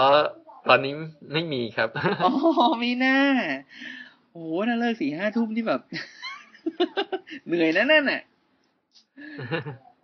[0.68, 0.92] ตอนนี้
[1.33, 1.88] ไม่มีครับ
[2.25, 2.33] อ๋อ
[2.85, 3.16] มีหน้า
[4.31, 5.81] โอ้โหน่าเลิกสี่ห้าทุ่มที่แบบ
[7.47, 8.23] เหนื่อยนะนั่นน่ะ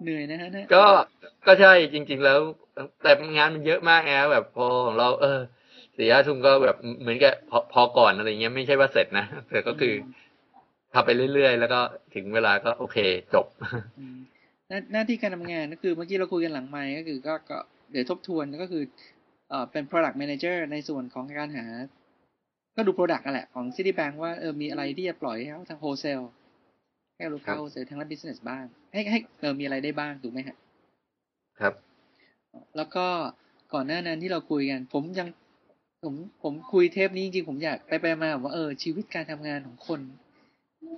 [0.03, 0.85] เหนื่อยนะฮะเนี่ยก็
[1.47, 2.38] ก็ใช่จริง ๆ แล้ว
[3.03, 5.40] แต่งานมันเยอะมากไงแบบพอของเรา เออ
[5.97, 9.93] สี่ห้าทุ่มก็แบบเหมือนกับพอพอก่อนอะไรเงี้ยไม่ใช่ว่าเสร็จนะแต่ก็คือ
[10.95, 11.81] ทำไปเรื่อยๆ แล้วก็
[12.14, 12.97] ถึงเวลาก็โอเค
[13.35, 13.47] จบ
[13.99, 14.19] อืม
[14.68, 17.59] หน้าหน้าที่การทำงานก็คือเมื่อกี้เราคุยกันหลังไมค์ก็คือก็ก็
[17.90, 18.83] เดี๋ยวทบทวนก็คือ
[19.48, 21.66] เอ่อเป็น product manager ในส่วนของการหา
[22.77, 26.27] ก็ดู product นั่นแหละของ Citibank ว่าเออมีอะไรที่จะปล่อยให้เขาทาง wholesale
[27.14, 30.57] ให้กับลูกค้าครับ wholesale ทางด้าน business บ้าง ให้ให้เออมีอะไรได้บ้างถูกไหมฮะ
[31.61, 31.74] ครับ
[32.77, 33.07] แล้วก็
[33.74, 35.29] ก่อนหน้านั้นที่เราคุยกัน ผมยัง
[36.03, 40.00] ผมผมคุยเทปนี้จริงๆผมอยากไปไปมาว่าเออชีวิตการทำงานของคน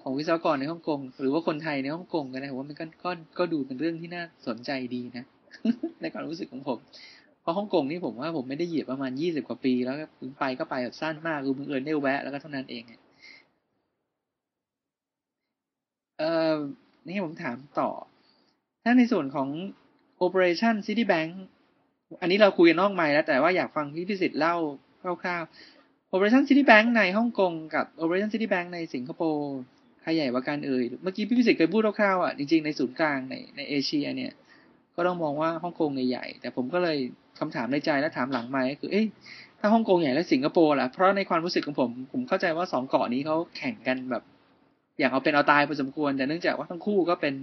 [0.02, 5.24] ของวิศวกรในฮ่องกงหรือว่าคนไทยในฮ่องกงกันนะผมว่ามันก็ก็ก็ดูเป็นเรื่องที่น่าสนใจดีนะ
[6.00, 6.78] ในความรู้สึกของผม
[7.42, 9.96] เพราะฮ่องกงนี่ผมว่าผมไม่ได้เหยียบประมาณยี่สิบกว่าปี แล้ว
[10.40, 12.82] ไปก็ไปแบบสั้นมากคือบังเอิญได้แวะแล้วก็เท่านั้นเอง
[16.18, 16.56] เอ่อ
[17.06, 17.90] นี่ผมถามต่อ
[18.84, 19.48] ถ้าในส่วนของ
[20.24, 21.32] Operation Citibank
[22.20, 24.56] อันนี้เราคุยกันนอกไมค์แล้ว แต่ว่าอยากฟังพี่พิสิทธิ์เล่า
[25.02, 29.56] คร่าวๆ Operation Citibank ในฮ่องกงกับ Operation Citibank ในสิงคโปร์
[30.06, 34.32] ครใหญ่กว่ากันเอ่ยเมื่อกี้พี่พิสิทธิ์เคยพูดคร่าวๆอะจริงๆในศูนย์กลางในในเอเชียเนี่ย
[34.96, 36.98] ก็ต้องมองว่าฮ่องกงใหญ่แต่ผมก็เลย
[37.38, 39.06] คำถามในใจและถามหลังไมค์ก็คือ เอ๊ะ
[39.60, 44.22] ถ้าฮ่องกงใหญ่แล้วสิงคโปร์ล่ะเพราะในความรู้สึกของผมผมเข้าใจว่าสองเกาะนี้เขาแข่งกันแบบ
[44.98, 47.34] อย่างเอาเป็นเอาตายพอสมควร แต่เนื่องจากว่าทั้งคู่ก็เป็น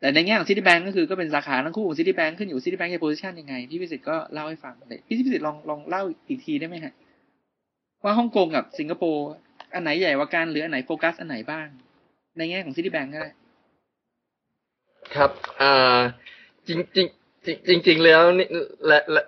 [0.00, 6.92] แต่ในแง่ของซิตี้แบงก์ก็คือก็เป็นสาขาทั้งคู่ของซิตี้แบงก์ขึ้นอยู่ซิตี้แบงก์ใน position ยังไงพี่พิสิทธิ์ก็เล่าให้ฟังเลยพี่พิสิทธิ์ลองลองเล่าอีกทีได้ไหมฮะ
[8.04, 9.26] ว่าฮ่องกงกับสิงคโปร์
[9.74, 11.66] อันไหนใหญ่กว่ากันหรืออันไหนโฟกัสอันไหนบ้าง
[12.38, 13.30] ในแง่ของซิตี้แบงก์ก็ได้
[15.14, 15.30] ครับ
[15.62, 15.98] อ่า
[16.68, 17.06] จริงจริง
[17.68, 18.48] จริงจริงแล้วนี่
[18.86, 19.22] และและ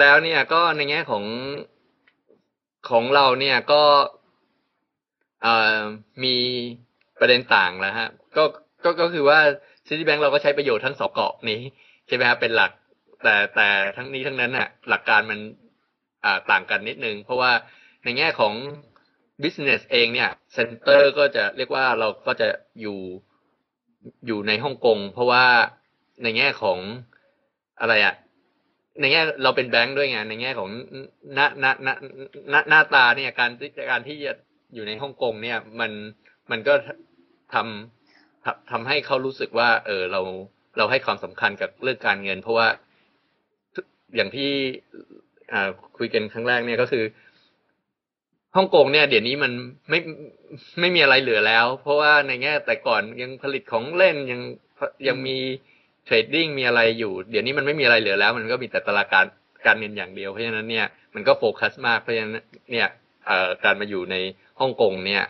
[0.00, 1.24] แล้วเนี่ยก็ในแง่ของ
[2.90, 3.82] ของเราเนี่ยก็
[5.44, 5.80] อ่า
[6.24, 6.36] มี
[7.20, 8.44] ประเด็นต่างแล้วฮะก็
[8.84, 9.38] ก็ก็คือว่า
[9.86, 11.60] ซิตี้แบงก์เราก็ใช้ประโยชน์ทั้งสองเกาะนี้
[12.06, 12.72] ใช่ไหมครับเป็นหลัก
[13.22, 15.40] แต่แต่ทั้งนี้ทั้งนั้นน่ะ หลักการมัน
[16.24, 17.52] อ่าต่างกันนิดนึง เพราะว่า
[18.04, 18.54] ในแง่ของ
[19.42, 22.48] business เองเนี่ย center ก็จะเรียกว่าเราก็จะ
[22.80, 22.98] อยู่
[24.26, 25.44] อยู่ในฮ่องกง เพราะว่า
[26.22, 26.78] ในแง่ของ
[27.80, 28.14] อะไรอะ
[29.00, 30.68] ในแง่เราเป็นแบงค์ด้วยไงในแง่ของ
[31.34, 31.94] หน้าหน้าหน้า
[32.68, 33.50] หน้าตาเนี่ยการ
[33.90, 34.32] การที่จะ
[34.74, 35.92] อยู่ในฮ่องกงเนี่ยมัน
[36.50, 36.74] มันก็
[37.54, 40.20] ทำทำทำให้เขารู้สึกว่า เออเรา
[40.78, 42.68] เราให้ความสำคัญกับเรื่องการเงิน เพราะว่า
[44.16, 44.50] อย่างที่
[45.98, 47.04] คุยกันครั้งแรกเนี่ยก็คือ
[48.56, 49.52] ฮ่องกงเนี่ยเดี๋ยวนี้มัน
[49.90, 49.98] ไม่
[50.80, 54.40] ไม่มีอะไรเหลือแล้ว เพราะว่าในแง่แต่ก่อนยังผลิตของเล่นยัง
[55.08, 55.36] ยังมี
[56.04, 59.26] trading มีอะไรอยู่ เดี๋ยวนี้มันไม่มีอะไรเหลือแล้ว มันก็มีแต่ตลาดการ
[59.66, 62.34] การเงินอย่างเดียว เพราะฉะนั้นเนี่ยมันก็โฟกัสมากเพราะฉะนั้น
[62.72, 62.88] เนี่ย
[63.64, 64.16] การมาอยู่ใน
[64.60, 65.22] ฮ่องกงเนี่ย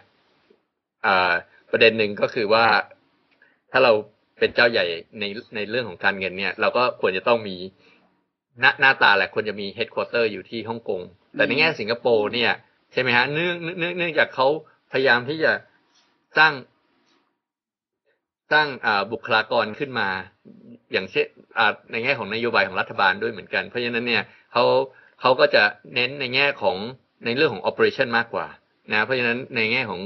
[1.70, 2.64] ประเด็นหนึ่งก็คือว่า
[3.72, 3.92] ถ้าเรา
[4.38, 4.84] เป็นเจ้าใหญ่
[5.20, 7.56] ในในเรื่องของการเงินเนี่ย เราก็ควรจะต้องมี
[8.60, 11.00] หน้าหน้าตาแหละควรจะมีเฮดค q อเตอร์อยู่ที่ฮ่องกง
[11.36, 12.52] แต่ในแง่สิงคโปร์เนี่ย
[12.98, 14.46] ใช่ไหมฮะเนื่องเนื่องเนื่องจากเขา
[14.92, 15.52] พยายามที่จะ
[16.38, 16.52] สร้าง
[18.52, 18.68] สร้าง
[19.12, 20.08] บุคลากรขึ้นมา
[20.92, 21.26] อย่างเช่น
[21.92, 24.64] ในแง่ของนโยบายของรัฐบาลด้วยเหมือนกัน เพราะฉะนั้นเนี่ยเขา
[25.20, 25.62] เขาก็จะ
[25.94, 26.76] เน้นในแง่ของ
[27.24, 28.46] ในเรื่องของ operation มากกว่า
[28.92, 30.00] นะเพราะฉะนั้นในแง่ของ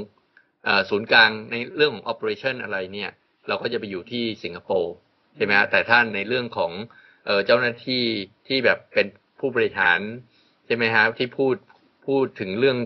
[0.89, 3.09] ศูนย์กลางในเรื่องของ operation อะไรเนี่ย
[3.47, 4.93] เราก็จะไปอยู่ที่สิงคโปร์
[5.35, 6.71] ใช่ไหมฮะแต่ท่านในเรื่องของ
[7.45, 8.03] เจ้าหน้าที่
[8.47, 9.07] ที่แบบเป็น
[9.39, 9.99] ผู้บริหาร
[10.65, 11.55] ใช่ไหมฮะที่พูด
[12.07, 12.77] พูดถึงเรื่อง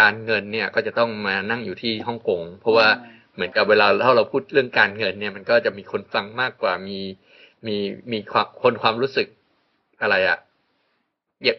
[0.00, 2.88] การเงินเนี่ยก็จะต้องมานั่งอยู่ที่ฮ่องกงเพราะว่า
[3.34, 6.98] เหมือนกับเวลาถ้าเราพูดเรื่องการเงินเนี่ย มันก็จะมีคนฟังมากกว่ามี
[7.66, 7.76] มี
[8.12, 9.28] มีความคนความรู้สึก
[10.02, 10.38] อะไรอะ
[11.42, 11.56] เย็บ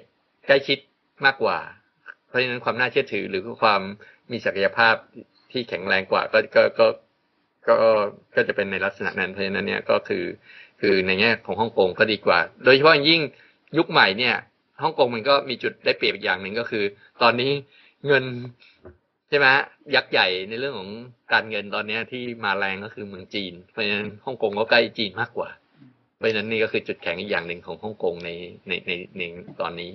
[0.47, 0.77] ใกล้ชิด
[1.25, 1.57] มากกว่า
[2.27, 3.81] เพราะฉะนั้นความน่าเชื่อถือหรือความ
[4.31, 4.95] มีศักยภาพ
[5.51, 6.88] ที่แข็งแรงกว่าก็ก็ก็
[7.67, 7.75] ก็
[8.35, 10.25] ก็จะเป็นในลักษณะนั้นเพราะฉะนั้นเนี่ยก็คือ
[10.81, 13.21] คือในแง่ของฮ่องกงก็ดีกว่า โดยเฉพาะยิ่ง
[13.77, 14.35] ยุคใหม่เนี่ย
[14.83, 16.83] ฮ่องกงมันก็มีจุดได้เปรียบอีกอย่างหนึ่งก็คือ
[17.21, 17.51] ตอนนี้
[18.07, 18.23] เงิน
[19.29, 19.47] ใช่ไหม
[19.95, 20.89] ยักษ์ใหญ่ในเรื่องของ
[21.33, 25.49] การเงินตอนนี้ที่มาแรงก็คือเมืองจีน เพราะฉะนั้นฮ่องกงก็ใกล้จีนมากกว่า
[26.17, 28.29] เพราะฉะนั้นนี่ก็คือจุดแข็งอีกอย่างหนึ่งของฮ่องกงใน
[28.67, 29.21] ในในใน
[29.61, 29.91] ตอนนี้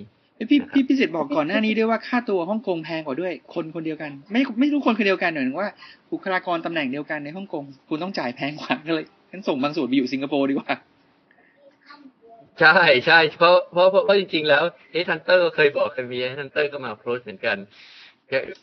[0.49, 5.69] พี่พี่พิสิทธิ์บอกก่อนหน้านี้ด้วยว่าค่าตัวฮ่องกงแพงกว่าด้วย คนคนเดียวกัน ไม่ไม่รู้คนคนเดียวกันหมายถึงว่า
[6.11, 10.73] บุคลากรตำแหน่งเดียวกันในฮ่องกงคุณต้องจ่ายแพงกว่าก็เลยงั้นส่งบางส่วนไปอยู่สิงคโปร์ดีกว่า
[12.59, 12.69] ใช่
[13.05, 17.57] ใช่เพราะเพราะเพราะจริงๆแล้ว headhunter เคยบอกเคยมี headhunter ก็มา approach เหมือนกัน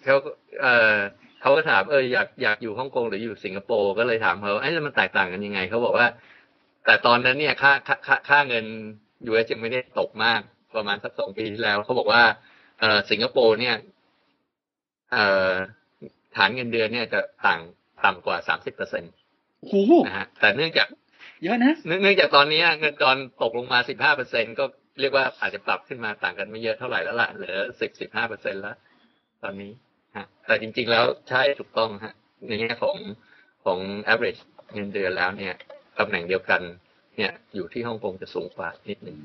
[0.05, 0.17] เขา
[0.61, 0.97] เออ
[1.41, 6.07] เขาก็ถามเอออยากอยากอยู่ฮ่องกงหรืออยู่สิงคโปร์ก็เลยถามเขาไอ้แล้วมันแตกต่างกันยังไงเขาบอกว่า
[6.85, 8.65] แต่ตอนนั้นเนี่ยค่าค่าค่าค่าเงิน
[9.27, 10.41] US ยังไม่ได้ตกมาก
[10.77, 12.23] ประมาณสักสองปีที่แล้วเขาบอกว่า
[12.81, 13.77] เออสิงคโปร์เนี่ย
[15.13, 15.53] เอ่อ
[16.37, 17.61] ฐานเงินเดือนเนี่ยจะต่าง
[18.05, 19.13] ต่ำกว่าสามสิบเปอร์เซ็นต์
[19.61, 20.89] โอ้โหนะฮะแต่เนื่องจาก
[21.43, 24.65] เยอะนะเนื่องเนื่องจากตอนนี้เงินดอนตกลงมา15เปอร์เซ็นก็
[25.01, 28.77] เรียกว่าอาจจะปรับขึ้นมาต่างกันไม่เยอะเท่าไหร่แล้วล่ะเหลือ10 15เปอร์เซ็นแล้ว
[29.43, 29.73] ตอนนี้
[30.17, 32.15] ฮะ แต่จริง ๆ แล้วใช่ถูกต้องฮะ
[32.47, 32.97] ในแง่ของ
[33.65, 33.79] ของ
[34.13, 34.41] average
[34.73, 35.55] เงินเดือนแล้วเนี่ย
[35.99, 36.61] ตำแหน่งเดียวกัน
[37.17, 39.19] เนี่ยอยู่ที่ฮ่องกงจะสูงกว่านิดหนึ่ง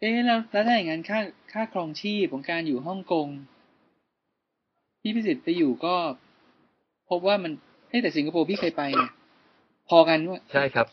[0.00, 1.20] เอ๊ะแล้วแล้วถ้าอย่างนั้นค่า
[1.52, 3.28] ค่าครองชีพของการอยู่ฮ่องกง
[5.02, 5.94] พี่พิสิทธิ์ไปอยู่ก็
[7.10, 7.52] พบว่ามัน
[7.88, 9.10] เอ้แต่สิงคโปร์พี่เคยไปเนี่ย
[9.90, 10.86] พอกันว่าใช่ครับ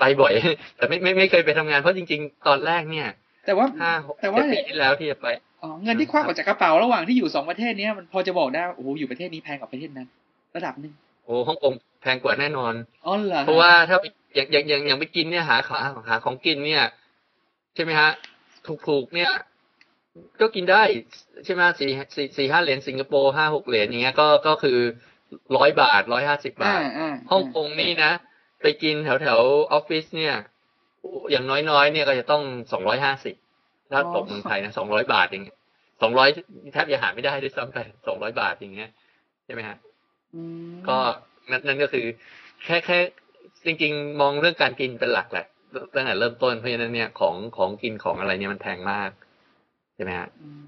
[0.00, 0.32] ไปบ่อย
[0.76, 3.08] แต่ไม่ไม่ไม่เคยไปทำงานเพราะจริง ๆ ตอนแรกเนี่ย
[3.46, 5.26] แต่ว่าห้าหกแต่ว่าเจ็ดปีที่แล้วที่จะไป
[5.62, 10.08] อ๋อเงินที่ควักออกจากกระเป๋าระหว่างที่อยู่สองประเทศเนี้ยมันพอจะบอกได้ว่าโอ้โหอยู่ประเทศนี้แพงกว่าประเทศนั้น
[10.56, 10.92] ระดับหนึ่ง
[11.24, 11.72] โอ้ฮ่องกง
[12.02, 12.74] แพงกว่าแน่นอน
[13.06, 16.84] อ๋อเหรอเพราะว่าถ้าไปอย่างอย่างอย่างอย่างไปกินเนี่ยหาหาหาของกินเนี่ย
[17.74, 18.10] ใช่ไหมฮะ
[18.88, 19.30] ถูกๆเนี่ย
[20.40, 20.82] ก็กินได้
[21.44, 24.78] ใช่ไหมสี่สี่สี่ห้าเหรียญสิงคโปร์ห้าหกเหรียญอย่างเงี้ยก็ก็คือ
[25.56, 28.12] ร้อยบาทร้อยห้าสิบาอ่าทอ่าฮ่องกงนี่นะ
[28.62, 29.38] ไปกินแถวแถว
[29.72, 30.34] ออฟฟิศเนี่ย
[31.30, 32.42] อย่างน้อยๆเนี่ยก็จะต้อง
[32.72, 33.34] สองร้อยห้าสิบ
[33.92, 35.44] ถ้าตกเมืองไทยนะสองร้อยบาทเอง
[36.02, 36.28] สองร้อย
[36.72, 38.90] แทบจะหาไม่ได้ด้วยซ้ำไปสองร้อยบาทอย่างเงี้ย
[39.44, 39.76] ใช่ไหมฮะ
[40.34, 40.96] อืมก็
[41.50, 42.06] นั่นนั่นก็คือ
[42.64, 42.98] แค่แค่
[43.66, 45.46] จริง ๆ มองเรื่องการกินเป็นหลักแหละ
[45.94, 49.10] ตั้งแต่เริ่มต้นเพราะฉะนั้นเนี่ยของของกินของอะไรเนี่ยมันแพงมาก
[49.94, 50.64] ใช่ไหมฮะอืม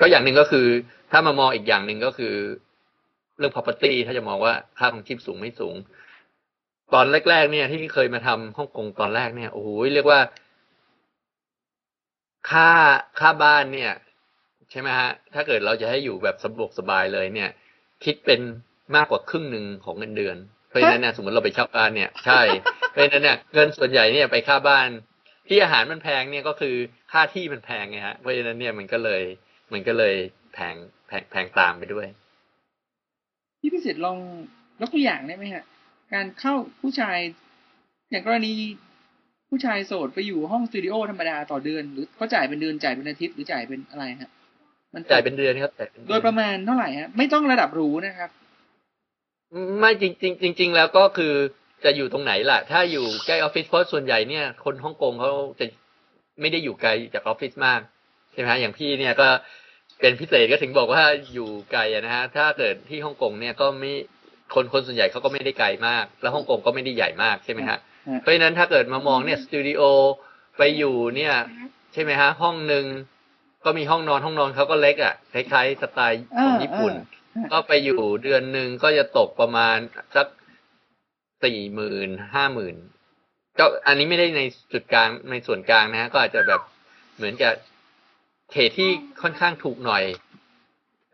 [0.00, 0.66] ก็อย่างหนึ่งก็คือ
[1.10, 2.34] ถ้ามามองอีกอย่างหนึ่งก็คือ
[3.38, 5.76] เรื่อง property ถ้าจะมองว่าค่าของชีพสูงไม่สูง
[6.94, 10.20] ตอนแรกๆ เนี่ย ที่เคยมาทำฮ่องกงตอนแรกเนี่ยโอ้โหเรียกว่า
[12.50, 12.70] ค่า
[13.20, 13.92] ค่าบ้านเนี่ย
[14.70, 17.50] ใช่ไหมฮะ ถ้าเกิดเราจะให้อยู่แบบสะดวกสบายเลยเนี่ย
[18.04, 18.40] คิดเป็น
[18.96, 20.36] มากกว่าครึ่งหนึ่งของเงินเดือน
[20.68, 22.40] เพราะฉะนั้นเนี่ยสมมติเราไปเช่าบ้านเนี่ยใช่
[22.90, 24.88] เพราะฉะนั้นเนี่ยเงินส่วนใหญ่เนี่ยไปค่าบ้าน
[25.48, 26.74] ที่อาหารมันแพงเนี่ยก็คือ
[27.12, 29.22] ค่าที่มันแพงไงฮะเพราะฉะนั้นเนี่ยมันก็เลย
[29.72, 30.14] มันก็เลย
[30.54, 30.74] แพง
[31.08, 32.06] แพงแพงตามไปด้วย
[33.60, 34.18] พี่พิสิทธิ์ลอง
[34.80, 35.64] ยกตัวอย่างได้ไหมฮะ
[36.14, 37.18] การเข้าผู้ชาย
[38.10, 38.52] อย่างกรณี
[39.48, 44.30] ผู้ชายโสดไปอยู่ห้องสตูดิโอธรรมดาต่อเดือน หรือเขาจ่ายเป็นเดือนจ่ายเป็นอาทิตย์หรือจ่ายเป็นอะไรฮะ
[44.94, 48.30] มันจ่ายเป็นเดือนครับจ่ายเป็นเอนโดยประมาณเท่าไหร่ฮะไม่ต้องระดับหรูนะครับ
[49.80, 51.34] ไม่จริงจริงจริงๆแล้วก็คือ
[51.84, 55.66] จะอยู่ตรงไหนล่ะ ถ้าอยู่ใกล้ออฟฟิศเพราะส่วนใหญ่เนี่ย คนฮ่องกงเขาจะ
[56.40, 57.80] ไม่ได้อยู่ไกลจากออฟฟิศมาก
[58.32, 59.28] ใช่ไหมฮะอย่างพี่เนี่ยก็
[60.00, 63.92] เป็นพิเศษก็ถึงบอกว่าอยู่ไกลอะนะฮะ ถ้าเกิดที่ฮ่องกงเนี่ยก็ไม่
[64.54, 67.78] คนคนส่วนใหญ่เขาก็ไม่ได้ไกลมาก แล้วฮ่องกงก็ไม่ได้ใหญ่มากใช่ไหมฮะฮะ
[68.20, 69.82] เพราะฉะนั้นถ้าเกิดมามองเนี่ยสตูดิโอ
[70.58, 71.34] ไปอยู่เนี่ย
[71.92, 72.84] ใช่ไหมฮะ ห้องหนึ่ง
[73.64, 76.94] ก็มีห้องนอนห้องนอนเขาก็เล็กอะคล้ายๆสไตล์ของญี่ปุ่น
[77.34, 79.76] อ่าก็ไปอยู่เดือนหนึ่งก็จะตกประมาณ
[80.16, 80.26] สัก
[81.44, 82.76] สี่หมื่นห้าหมื่น
[83.58, 86.60] ก็อันนี้ไม่ได้ในจุดกลางในส่วนกลางนะฮะก็อาจจะแบบ
[87.16, 87.52] เหมือนกับ
[88.52, 88.90] เขตที่
[89.22, 90.04] ค่อนข้างถูกหน่อย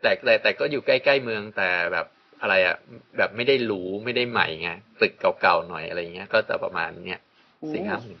[0.01, 2.05] แต่แต่แต่ก็อยู่ใกล้ๆเมืองแต่แบบ
[2.43, 2.75] อะไรอะ
[3.17, 4.69] แบบไม่ได้หรูไม่ได้ใหม่ไง
[5.01, 7.21] ตึกเก่าๆหน่อยอะไรเงี้ย ก็จะประมาณเนี้ย
[7.59, 8.19] โอ้สี่ห้าหมื่น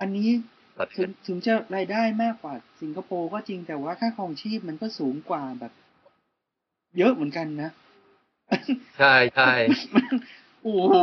[0.00, 0.28] อันนี้
[0.78, 5.72] ต่อถึเดืองนถึงจะรายได้มากกว่าสิงคโปร์ก็จริงแต่ว่าค่าครองชีพมันก็สูงกว่าแบบ
[6.98, 7.70] เยอะเหมือนกันนะ
[8.98, 9.52] ใช่ใช่
[9.94, 10.14] มัน
[10.62, 10.94] โอ้โห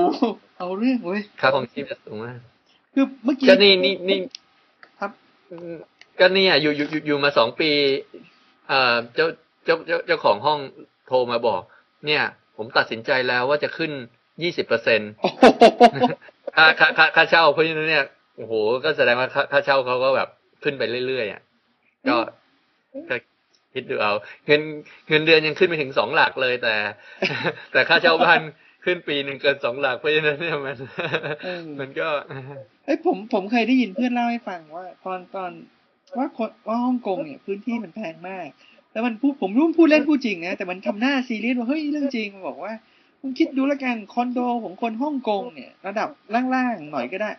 [0.58, 2.40] เอาเรื่องเว้ยค่าของชีพจะสูงมาก
[2.94, 4.18] คือเมื่อกี้ก็นี่นี่นี่
[5.00, 5.12] ครับ
[5.52, 5.76] อืม
[6.20, 7.70] ก็เนี่ยอยู่อยู่อยู่อยู่มาสองปี
[8.68, 9.28] เอ่อเจ้า
[9.66, 10.60] เจ้าเจ้าเจ้าของห้อง
[11.08, 11.62] โทรมาบอก
[12.08, 12.24] เนี่ย
[12.58, 13.92] ผมตัดสินใจแล้วว่าจะขึ้น
[14.44, 15.44] ยี่สิบเปอร์เซ็นโอ้โห
[16.58, 18.06] ค่าค่าค่าค่าเช่าเพราะฉะนั้นเนี่ย
[18.38, 18.54] โอ้โห
[18.86, 20.30] ก็แสดงว่าค่าค่าเช่าเขาก็แบบ
[20.64, 21.42] ขึ้นไปเรื่อยๆอะ
[22.10, 22.18] ก็
[23.10, 23.16] ก็
[23.74, 24.14] คิดดูเอา
[24.46, 24.62] เงิน
[25.10, 26.76] เงินเดือนยังขึ้นไปถึงสองหลักเลยแต่
[27.72, 28.40] แต่ค่าเช่าบ้าน
[28.86, 30.78] ขึ้นปีหนึ่งเกินสองหลักเพราะฉะนั้นเนี่ยมัน
[31.44, 32.10] เออมันก็
[32.86, 35.52] เอ้ยผมผมเคยได้ยินเพื่อนเล่าให้ฟังว่า ตอนตอน
[36.18, 38.48] ว่าคนว่าฮ่องกงเนี่ยพื้นที่มันแพงมาก
[38.92, 42.74] แล้วมันพูดผมรู้มันพูดเล่นพูดจริงนะแต่มันทำหน้าซีเรียสว่าเฮ้ยเรื่องจริงมันบอกว่า
[43.22, 46.10] คุณคิดดูแล้วกันคอนโดของคนฮ่องกงเนี่ย ระดับ
[46.54, 47.32] ล่างๆหน่อยก็ได้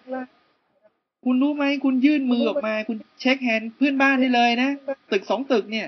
[1.25, 4.71] คุณรู้ไหมคุณยื่นมือออกมา คุณ shake hand เพื่อนบ้านได้เลยนะ
[5.13, 5.87] ตึกสองตึกเนี่ย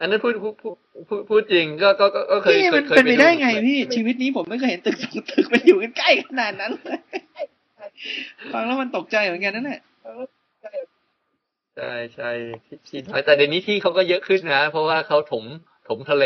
[0.00, 0.76] อันนั้นพูดพูดพูด
[1.08, 6.98] พูดพูดจริงก็ก็ก็ก็เคยพี่เคมัยนเคยเป็นไปได้ดูไงพี่ชีวิตนี้ผมไม่เคยเห็นตึกสองตึกมันอยู่กันใกล้ขนาดนั้นเลย
[8.52, 9.80] ฟังแล้วมันตกใจเหมือนกันนั่นแหละ
[11.76, 12.30] ใช่ใช่
[12.66, 15.44] ที่ที่แต่เดี๋ยวนี้ที่เขาก็เยอะขึ้นนะ เพราะว่าเขาถม
[15.88, 16.24] ถมทะเล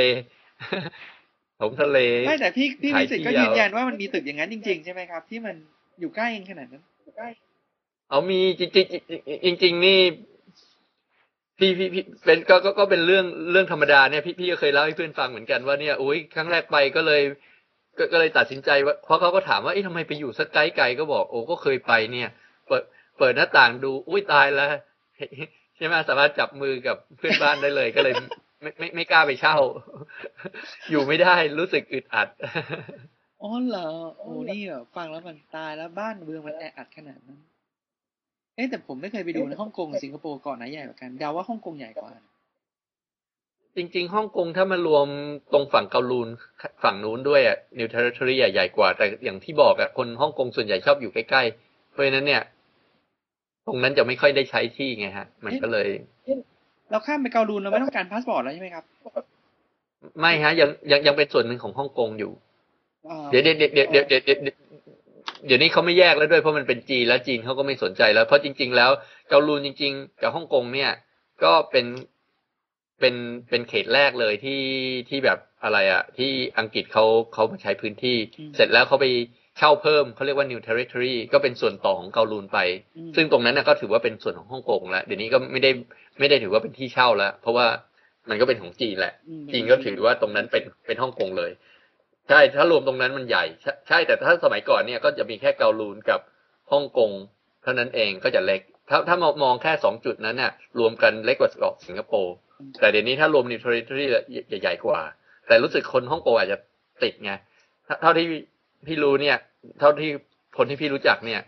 [1.61, 5.55] ถมทะเลไม่แต่พี่พี่ขายวิสิตก็ที่ยืนเอายันว่ามันมีตึกอย่างนั้นจริง ๆ ใช่ไหมครับ ที่มัน
[6.01, 6.83] อยู่ใกล้กันขนาดนั้น
[8.11, 10.01] เอามีจริงจริงๆจริงๆนี่
[11.59, 17.23] พี่พี่พี่เป็นก็ก็ก็เป็นเรื่องเรื่องธรรมดาเนี่ยพี่พี่ก็เคยเล่าให้เพื่อนฟังเหมือนกันว่าเนี่ยอุ้ยครั้งแรกไปก็เลย
[17.99, 22.29] ก็ก็เลยตัดสินใจว่าเพราะเขาก็ถามว่าเอ๊ะทำไมไปอยู่สักไกลไกลก็บอกโอ้ก็เคยไปเนี่ย
[22.69, 22.83] เปิด
[23.19, 24.69] เปิดหน้าต่างดู อุ้ยตายแล้ว
[25.77, 28.15] ใช่ไหมสามารถจับมือกับเพื่อนบ้านได้เลยก็เลย
[28.63, 29.57] ไม่ไม่ไม่กล้าไปเช่า
[30.91, 32.29] อยู่ไม่ได้รู้สึกอึดอัด
[33.43, 37.41] อ๋อเหรอโอ้นี่แบบฟังแล้วมันตายแล้วบ้านเมืองมันแออัดขนาดนั้น
[38.57, 42.11] เอ๊ะแต่ผมไม่เคยไปดูในฮ่องกงกับสิงคโปร์ก่อนไหนใหญ่กว่ากันเดาว่าฮ่องกงใหญ่กว่า
[43.77, 45.07] จริงๆฮ่องกงถ้ามารวม
[45.53, 46.29] ตรงฝั่งเกาลูน
[46.83, 52.60] ฝั่งนู้นด้วยอะ New Territory อะใหญ่กว่า แต่อย่างที่บอกอะคนฮ่องกงส่วนใหญ่ชอบอยู่ใกล้ๆเพราะฉะนั้นเนี่ยต
[53.71, 55.89] รงนั้นจะไม่ค่อยได้ใช้ที่ไงฮะ มันก็เลย
[56.91, 58.85] เราข้ามไปเกาลูนเราไม่ต้องการพาสปอร์ตแล้วใช่ไหมครับ
[60.21, 62.33] ไม่ฮะ ยังยังยังเป็นส่วนหนึ่งของฮ่องกงอยู่
[63.31, 64.39] เดี๋ยวเดี๋ยวเดี๋ยวเดี๋ยวเดี๋ยว
[65.47, 68.91] เดี๋ยวนี้เขาไม่แยกแล้วด้วยเพราะมันเป็นจีนแล้วจีนเขาก็ไม่สนใจแล้ว เพราะจริง ๆ แล้ว
[69.29, 70.91] เกาลูนจริง ๆ กับฮ่องกงเนี่ย
[71.45, 71.87] ก็เป็น
[73.01, 73.15] เป็น
[73.49, 74.63] เป็นเขตแรกเลยที่
[75.09, 77.05] ที่แบบอะไรอะที่อังกฤษเขา
[77.35, 78.17] เขามาใช้พื้นที่
[78.57, 79.07] เสร็จแล้วเขาไป
[79.59, 82.59] เช่าเพิ่มเขาเรียกว่า New Territory ก็เป็นส่วนต่อของเกาลูนไป
[82.97, 85.71] อืมซึ่งตรงนั้นนะก็ถือว่าเป็นส่วนของฮ่องกงแล้วเดี๋ยวนี้ก็ไม่ได้
[86.19, 87.67] ไม่ได้ถือว่าเป็นที่เช่าแล้วเพราะว่า
[88.31, 91.51] มันก็เป็นของจีนแหละอืมจีนก็ถือว่าตรงนั้นเป็นเป็นฮ่องกงเลย
[92.29, 96.21] ใช่ถ้ารวมตรงนั้นมันใหญ่ใช่ใช่แต่ถ้าสมัยก่อนเนี่ยก็จะมีแค่เกาลูนกับ
[96.73, 97.11] ฮ่องกง
[97.63, 98.61] เท่านั้นเองก็จะเล็ก
[98.91, 101.51] ถ้าถ้ามองมองแค่สองจุดนั้นเนี่ยรวมกันเล็กกว่า
[101.87, 102.35] สิงคโปร์
[102.81, 104.05] แต่เดี๋ยวนี้ถ้ารวมนิวทริทรี
[104.61, 105.01] ใหญ่ๆกว่า
[105.47, 106.59] แต่รู้สึกคนฮ่องกงอาจจะ
[107.03, 107.33] ติดไง
[108.03, 108.27] เท่าที่
[108.87, 109.37] พี่รู้เนี่ย
[109.79, 110.11] เท่าที่
[110.57, 111.41] คนที่พี่รู้จักเนี่ย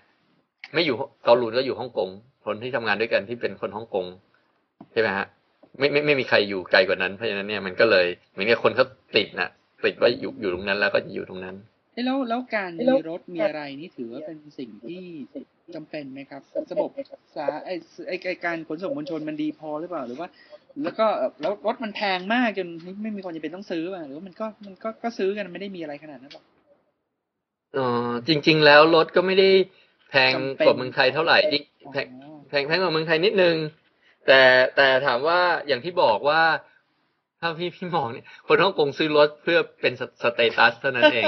[0.74, 2.08] ไม่อยู่เกาหลีก็อยู่ฮ่องกง
[2.46, 4.06] คนที่ทำงานด้วยกันที่เป็นคนฮ่องกง
[4.92, 5.26] ใช่ไหมฮะ
[5.78, 9.50] ไม่ไม่ไม่มีใครอยู่ไกลกว่านั้นเพราะฉะนั้นเนี่ยมันก็เลยเหมือนกับคนเขาติดนะ
[9.84, 11.56] ติดว่าอยู่อยู่ตรงนั้นแล้วก็จะอยู่ตรงนั้น
[12.04, 15.02] แล้วแล้วการมีรถมีอะไรนี่ถือว่าเป็นสิ่งที่
[15.74, 16.42] จำเป็นไหมครับ
[16.72, 16.90] ระบบ
[17.36, 17.70] สาไอ
[18.08, 20.28] ไอไอการขนส่งมวลชนมันดีพอหรือเปล่าหรือว่า
[20.82, 21.06] แล้วก็
[21.40, 22.68] แล้วรถมันแพงมากจน
[23.02, 26.44] ไม่มีคนจะเป็นต้องซื้อป่ะหรือว่ามันก็มันก็ก็ซื้อกันไม่ได้มีอะไรขนาดนั้นหรอก
[27.74, 29.50] เออจริง ๆ แล้วรถก็ไม่ได้
[30.11, 33.56] แพงจำเป็นกว่าเมืองไทยเท่าไหร่จริงแพงอ๋อแพงแพงกว่าเมืองไทยนิดนึง
[34.26, 34.40] แต่
[34.76, 36.42] แต่ถามว่าอย่างที่บอกว่า
[37.40, 41.24] ถ้าพี่พี่มองเนี่ยคนฮ่องกงซื้อรถเพื่อเป็นส status เท่านั้นเอง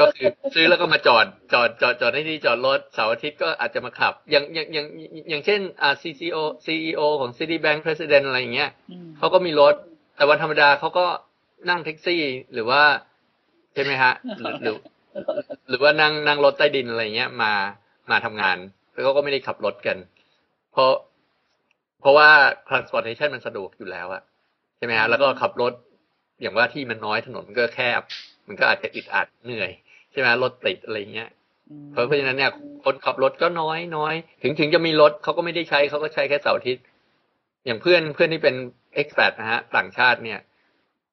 [0.00, 4.86] ก็คือซื้อแล้วก็มาจอดจอดจอดจอดให้ที่จอดรถเสาร์อาทิตย์ก็อาจจะมาขับ อย่างอย่างอย่าง
[5.30, 9.74] อย่างเช่นอ่า CCO CEO ของ Citibank President อะไรอย่างเงี้ยอืมเขาก็มีรถ
[10.16, 11.06] แต่วันธรรมดาเขาก็
[11.68, 12.22] นั่งแท็กซี่
[12.52, 12.82] หรือว่า
[13.74, 14.12] ใช่ไหมฮะ
[14.62, 14.76] หรือ
[15.12, 15.24] หรือ
[15.68, 17.52] หรือว่านั่งนั่งรถใต้ดินอะไรเงี้ย มา
[18.10, 18.56] มาทำงาน
[18.92, 19.96] แล้วเขาก็ไม่ได้ขับรถกัน
[20.72, 20.92] เพราะ
[22.00, 22.28] เพราะว่า
[22.68, 24.22] transportation มันสะดวกอยู่แล้วอะ
[24.76, 25.72] ใช่ไหมฮะแล้วก็ขับรถ
[26.40, 28.02] อย่างว่าที่มันน้อยถนนมันก็แคบ
[28.48, 29.70] มันก็อาจจะอึดอัดเหนื่อย
[30.12, 31.28] ใช่ไหมรถติดอะไรเงี้ย
[31.70, 32.50] อืมเพราะเพราะฉะนั้นเนี่ย
[32.84, 36.84] คนขับรถก็น้อยน้อย ถึงถึงจะมีรถเขาก็ไม่ได้ใช้เขาก็ใช้แค่เสาร์อาทิตย์
[37.66, 38.54] อย่างเพื่อนเพื่อนที่เป็น
[39.00, 40.38] expat นะฮะ ต่างชาติเนี่ย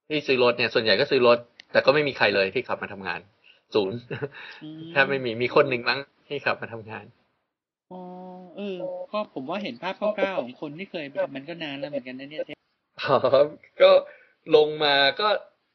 [0.09, 1.37] ที่ซื้อรถเนี่ยส่วนใหญ่ก็ซื้อรถ
[1.71, 3.19] แต่ก็ไม่มีใครเลยที่ขับมาทำงาน
[3.75, 3.99] ศูนย์
[4.63, 7.05] อืมแทบไม่มีมีคนหนึ่งมั้งที่ขับมาทำงาน
[7.91, 8.01] อ๋อ
[8.57, 8.77] เออ
[9.11, 12.41] ก็ผมว่าเห็นภาพคร่าวๆของคนที่เคยไปทำมันก็นานแล้วเหมือนกันนะเนี่ย
[13.01, 13.17] อ๋อ
[13.81, 13.91] ก็
[14.55, 15.29] ลงมาก็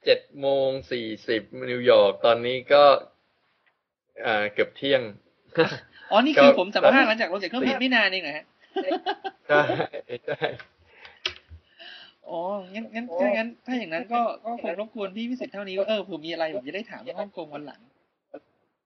[0.05, 2.85] เจ็ดโมงสี่สิบนิวยอร์กตอนนี้ก็
[4.27, 5.03] อ่าเกือบเที่ยง
[6.11, 8.45] อ๋อนี่คือก็ผมสัมภาษณ์หลังจากลงจากเครื่องบินไม่นานเองเหรอฮะ
[9.49, 9.63] ใช่
[10.27, 10.39] ใช่
[12.31, 12.41] อ๋อ
[12.73, 17.81] งั้นงั้นถ้างั้น ถ้าอย่างนั้นก็ ก็คงรบกวนพี่พิเศษเท่านี้ว่าเออผมมีอะไรผมจะได้ถามที่ฮ่องกงวันหลัง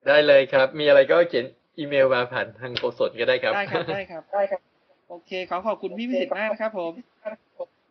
[0.06, 1.46] ได้เลยครับ มีอะไรก็เขียน
[1.78, 4.60] อีเมลมาผ่านทางโกศลก็ได้ครับ ได้ครับ ได้ครับ ได้ครับ
[5.10, 6.92] โอเค ขอขอบคุณพี่พิเศษมากนะครับผม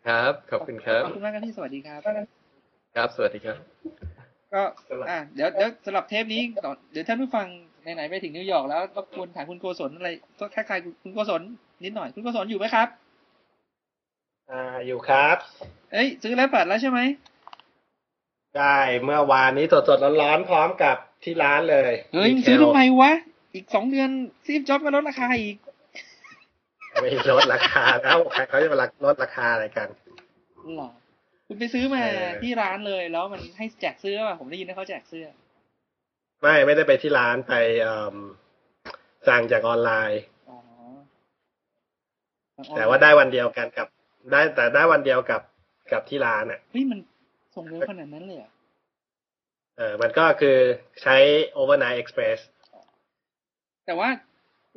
[0.08, 2.00] ครับ ขอบคุณครับ ขอบคุณมากครับพี่สวัสดีครับ
[2.96, 3.58] ครับ สวัสดีครับ
[4.54, 4.64] ก็
[5.10, 7.48] อะเดี๋ยว เดี๋ยวสำหรับเทปนี้ต่อเดี๋ยวท่านผู้ฟัง
[7.82, 11.42] ไหนๆไปถึงนิวยอร์กแล้วรบกวนถามคุณโกศลอะไรก็ทักทายคุณโกศล
[11.84, 12.88] นิดหน่อย คุณโกศลอยู่ไหมครับ
[14.52, 15.38] อ่าอยู่ครับ
[15.94, 17.00] เอ้ยซื้อแล้วปัดแล้วใช่ไหม
[18.58, 23.12] ได้เมื่อวานนี้สดๆร้อนๆพร้อมกับที่ร้านเลยเฮ้ยดีเทลซื้อทำไมวะ
[23.54, 24.10] อีกสองเดือน
[24.46, 25.56] ซีฟจ็อบก็ลดราคาอีก
[27.02, 29.88] ไม่ลดราคาแล้วใครเขาจะมาลดราคาอะไรกัน
[30.78, 30.90] หรอ
[31.48, 35.26] คุณไปซื้อมาเออที่ร้านเลยแล้วมันให้แจกเสื้อป่ะผมได้ยินว่าเขาแจกเสื้อ
[36.42, 38.16] ไม่ไม่ได้ไปที่ร้านไปเอิ่ม
[39.28, 40.58] สั่งจากออนไลน์อ๋อ
[42.76, 43.88] แต่ว่าได้วันเดียวกันกับ
[44.32, 45.42] ได้แต่ได้วันเดียวกับ
[45.92, 47.00] กับที่ร้านอะเฮ้ยมัน
[47.56, 48.52] ส่งเร็วขนาดนั้นเลยเหรอ
[49.78, 50.58] เออมันก็คือ
[51.02, 51.16] ใช้
[51.60, 52.40] overnight express
[53.86, 54.10] แต่ว่า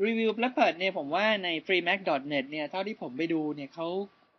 [0.06, 3.88] รีวิวและเปิดเนี่ยผมว่าใน freemac.net เนี่ยเท่าที่ผมไปดูเนี่ยเขา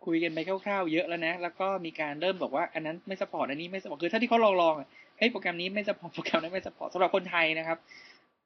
[0.05, 7.77] คุยกันไปคร่าวๆเยอะแล้วนะ แล้วก็มีการเริ่มบอกว่าอันนั้นไม่ support อันนี้ไม่ support คือถ้าที่เขาลองลองๆอะเฮ้ยโปรแกรมนี้ไม่ support โปรแกรมนั้นไม่ support สำหรับคนไทยนะครับ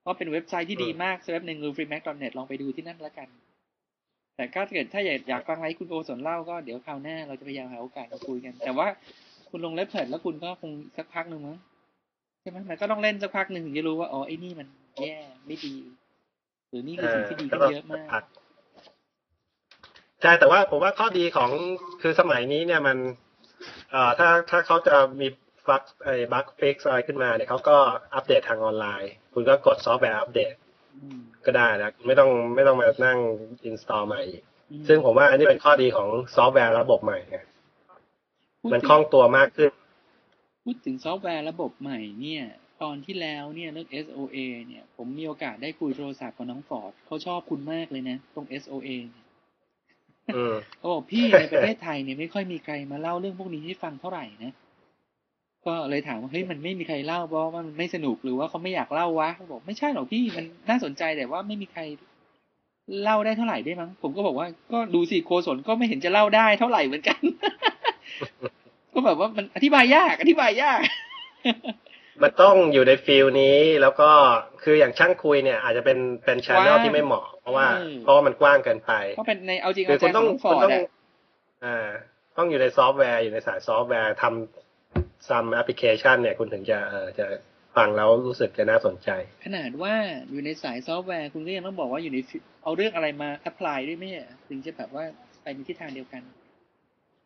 [0.06, 3.28] ก็เป็นเว็บไซต์ที่ดีมากเว็บหนึ่งคือ freemac.net ลองไปดูที่นั่นแล้วกัน
[4.36, 8.88] แต่ก็ถ้าเกิดถ้าอยากฟังอะไรคุณโกศลเล่าก็เดี๋ยวคราวหน้าเราจะพยายามหาโอกาสมาคุยกัน แต่ว่า
[9.50, 11.58] คุณลง Leopard แล้วคุณก็คงสักพักหนึ่งมั้ง
[12.41, 14.67] ใช่ไหมมันก็ต้องเล่นสักพักหนึ่งถึงจะรู้ว่าอ๋อไอ้นี่มัน
[15.00, 15.15] แย่
[15.48, 15.76] ไม่ดี
[16.69, 18.24] หรือนี่คือสิ่งที่ดีขึ้นเยอะมาก
[20.22, 21.50] ใช่แต่ว่าผมว่าข้อดีของ
[22.02, 22.98] คือสมัยนี้เนี่ยมัน
[23.91, 25.28] เอ่อถ้าถ้าเขาจะมี
[25.67, 27.78] ฟักไอ้ bug fix อะไรขึ้นมาเนี่ยเขาก็
[28.15, 30.54] อัปเดตทางออนไลน์ คุณก็กด software update
[31.45, 33.17] ก็ได้นะไม่ต้องไม่ต้องมานั่ง
[33.65, 37.38] install ใหม่อีกอืมซึ่งผมว่าอันนี้เป็นข้อดีของซอฟต์แวร์ระบบใหม่ไง
[38.62, 39.71] พูดมันถึงคล่องตัวมากขึ้น
[40.63, 42.43] พูดถึงซอฟต์แวร์ระบบใหม่เนี่ย
[42.84, 49.27] ตอนที่แล้วเนี่ยเรื่อง SOA เนี่ย ผมมีโอกาสได้คุยโทรศัพท์กับน้องฟอร์ดเขาชอบคุณมากเลยนะ ตรง SOA เนี่ย
[50.36, 54.53] อืมเขาบอกพี่ในประเทศไทยเนี่ยไม่ค่อยมีใครมาเล่าเรื่องพวกนี้ให้ฟังเท่าไหร่นะ
[55.65, 61.82] ก็เลยถามว่าเฮ้ยมันไม่มีใครเล่าเพราะว่ามันไม่สนุกหรือว่าเขาไม่อยากเล่าวะเขาบอกไม่ใช่หรอกพี่มันน่าสนใจแต่ว่าไม่มีใคร
[63.03, 67.22] เล่าได้เท่าไหร่ได้มั้งผมก็บอกว่าก็ดูสิโคศนก็ไม่เห็นจะเล่าได้เท่าไหร่เหมือนกัน
[68.93, 70.80] ก็แบบว่ามันอธิบายยาก อธิบายยาก
[72.24, 74.09] มันต้องอยู่ในฟิลนี้แล้วก็
[74.64, 80.86] คืออย่างช่างคุยเนี่ย อาจจะเป็นเป็นช n นลกว้างที่ไม่เหมาะ เพราะว่าเออเพราะว่ามันกว้างเกินไปก็เป็นในเอาจริงคืเอาอใจคุณขต้อองงน้องฟอคุณร์ดต้องอะ
[81.66, 81.88] อ่า
[82.38, 84.62] ต้องอยู่ในซอฟต์แวร์อยู่ในสายซอฟต์แวร์ทำ
[85.28, 87.26] ซัมแอปพลิเคชันเนี่ยคุณถึงจะเออจะ
[87.78, 89.09] ฟังแล้วรู้สึกจะน่าสนใจ
[89.45, 89.93] ขนาดว่า
[90.30, 95.05] อยู่ในสายซอฟต์แวร์คุณก็ยังต้องบอกว่าอยู่ในฟิเอาเรื่องอะไรมา apply ด้วยไหมอะถึงจะแบบว่า
[95.43, 96.21] ไปในทิศทางเดียวกัน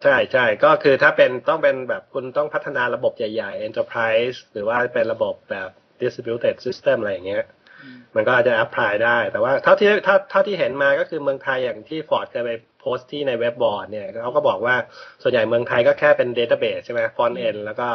[0.04, 5.70] ใช่ใช่ก็คือถ้าเป็นต้องเป็นแบบคุณต้องพัฒนาระบบใหญ่ๆ enterprise หรือว่าเป็นระบบแบบ
[6.02, 7.57] distributed system อะไรอย่างเงี้ยอื
[7.96, 14.76] มมันก็อาจจะ apply ได้ แต่ว่าเท่าที่เท่าเท่าที่เห็นมาก็คือเมืองไทยอย่างที่ฟอร์ดเคยไปโพสต์ที่ในเว็บบอร์ดเนี่ยเขาก็บอกว่า
[15.22, 17.90] ส่วนใหญ่เมืองไทยก็แค่เป็น database ใช่ไหม front end แล้วก็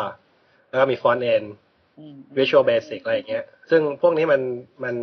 [0.71, 1.47] แล้วก็มี front end
[1.99, 4.41] อืม Visual Basic อะไรอย่างเงี้ย ซึ่งพวกนี้มัน
[4.85, 4.95] มัน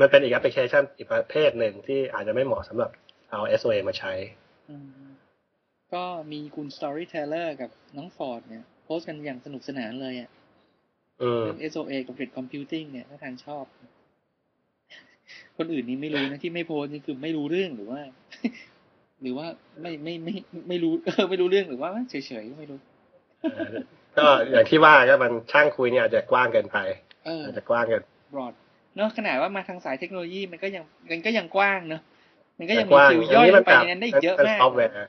[0.00, 2.90] มันเป็นอีกแอปพลิเคชันอีกประเภทหนึ่งที่อาจจะไม่เหมาะสำหรับ
[3.30, 4.12] เอา SOA มาใช้
[4.70, 5.06] อืม
[5.94, 10.30] ก็มีคุณ Storyteller กับน้องฟอร์ดเนี่ย โพสต์กันอย่างสนุกสนานเลยอะ
[11.22, 13.64] อืมเรื่อง SOA กับ Grid Computing เนี่ยถ้าทางชอบ
[15.58, 18.00] คนอื่นนี่ไม่รู้นะที่ไม่โพสต์นี่คือไม่รู้เรื่องหรือว่า
[19.22, 19.46] หรือว่า
[19.82, 22.78] ไม่ไม่ไม่ไม่ไม่รู้เออไม่รู้เรื่องหรือว่าเฉยๆก็ไม่รู้
[24.18, 26.78] ก็อย่างที่ว่าก็มันช่างคุยเนี่ยอาจจะกว้างเกินไป
[27.26, 28.02] เอออาจจะกว้างเกิน
[28.34, 28.52] broad
[28.96, 32.02] เนอะขนาดว่ามาทางสายเทคโนโลยีมันก็ยังมันก็ยังกว้างเนอะ
[32.58, 35.06] มันก็ยังกมีว้างคิวย่อยอันนี้ลมันงไปแบบในนั้นได้อีกเยอะเป็นมากซอฟต์แวร์อืม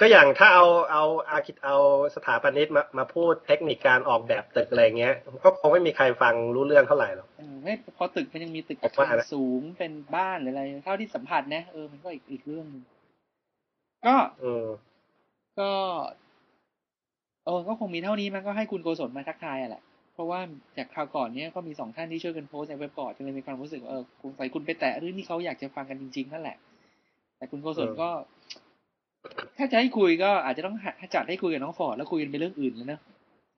[0.00, 1.76] ก็อย่างถ้าเอาเอาอาคิดเอา
[2.14, 12.82] สถาปนิกมามาพูดเทคนิคการออกแบบตึกอะไรเงี้ย ก็คงไม่มีใครฟังรู้เรื่องเท่าไหร่หรอกเออไม่พอตึกมันยังมีตึกผมว่าอาคารนะสูงเป็นบ้านหรืออะไรเท่าที่สัมผัสนะเออมันก็อีกอีกเรื่องหนึง
[14.06, 14.66] ก็อืม
[15.58, 15.70] ก็
[17.44, 19.82] เออก็คงมีเท่านี้มันก็ให้คุณโกศลมาทักทายอะแหละ
[20.14, 20.40] เพราะว่า
[20.76, 26.56] จากคราวก่อนเนี้ยก็มีสองท่านที่ช่วยกันโพสต์ในเว็บบอร์ดก็เลยมีความรู้สึกว่าเออคงใส่คุณไปแตะเรื่องที่เขาอยากจะฟังกันจริงๆนั่นแหละ
[27.36, 28.10] แต่คุณโกศลก็
[29.58, 32.98] ถ้าจะให้คุยก็อาจจะต้องหาจัดให้คุยกับน้องฟอร์ดแล้วคุยกันไปเรื่องอื่นเลยนะ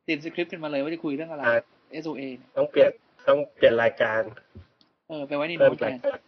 [0.05, 1.61] เตรียมสคริปต์กันมาเลยว่าจะคุยเรื่องอะไรอ่า
[2.03, 2.91] SOA เนี่ยต้องเปลี่ยน
[3.29, 4.23] ต้องเปลี่ยนรายการ
[5.09, 6.19] เออไปไว้ในเพิ่โน้มตแทรายนการ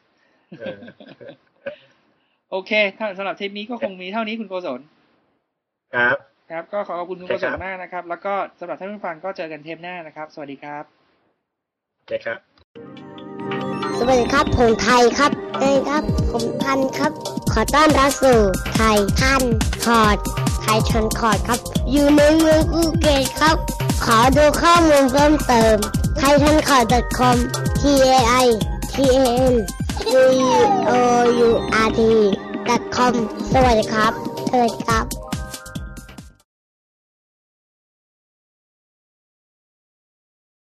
[0.59, 0.79] เออ
[2.51, 4.81] โอเคถ้าสำหรับเทปนี้ก็คงมีเท่านี้คุณโกศล
[5.95, 6.17] ครับ
[6.51, 10.85] ครับ ก็ขอขอบคุณคุณโอโกเคศครัลบมากนะครับ แล้วก็สำหรับท่านผู้ฟังก็เจอกันเทปหน้านะครับ สวัสดีครับ
[11.97, 12.39] โอเคครับ
[13.99, 16.03] สวัสดีครับผมไทยครับเอ้ยครับ
[16.33, 18.41] ผมทันครับข อต้อนรับสู่
[18.75, 19.43] ไทยทัน
[19.85, 20.17] คอร์ด
[20.63, 21.59] ไทยทันคอร์ดครับ
[21.93, 23.57] อยู่ในเมืองภูเก็ตครับ
[24.05, 25.77] ขอดูข้อมูลเพิ่มเติม
[26.19, 27.37] ไทยทันคอร์ด .com
[27.81, 27.83] t
[28.17, 28.47] a i
[28.95, 29.55] t a n
[30.03, 30.13] c
[30.91, 30.93] o
[31.47, 31.51] u
[31.87, 32.01] r t
[32.97, 33.15] com
[33.53, 34.13] สวัสดีครับ
[34.51, 35.26] สวัสดีครับ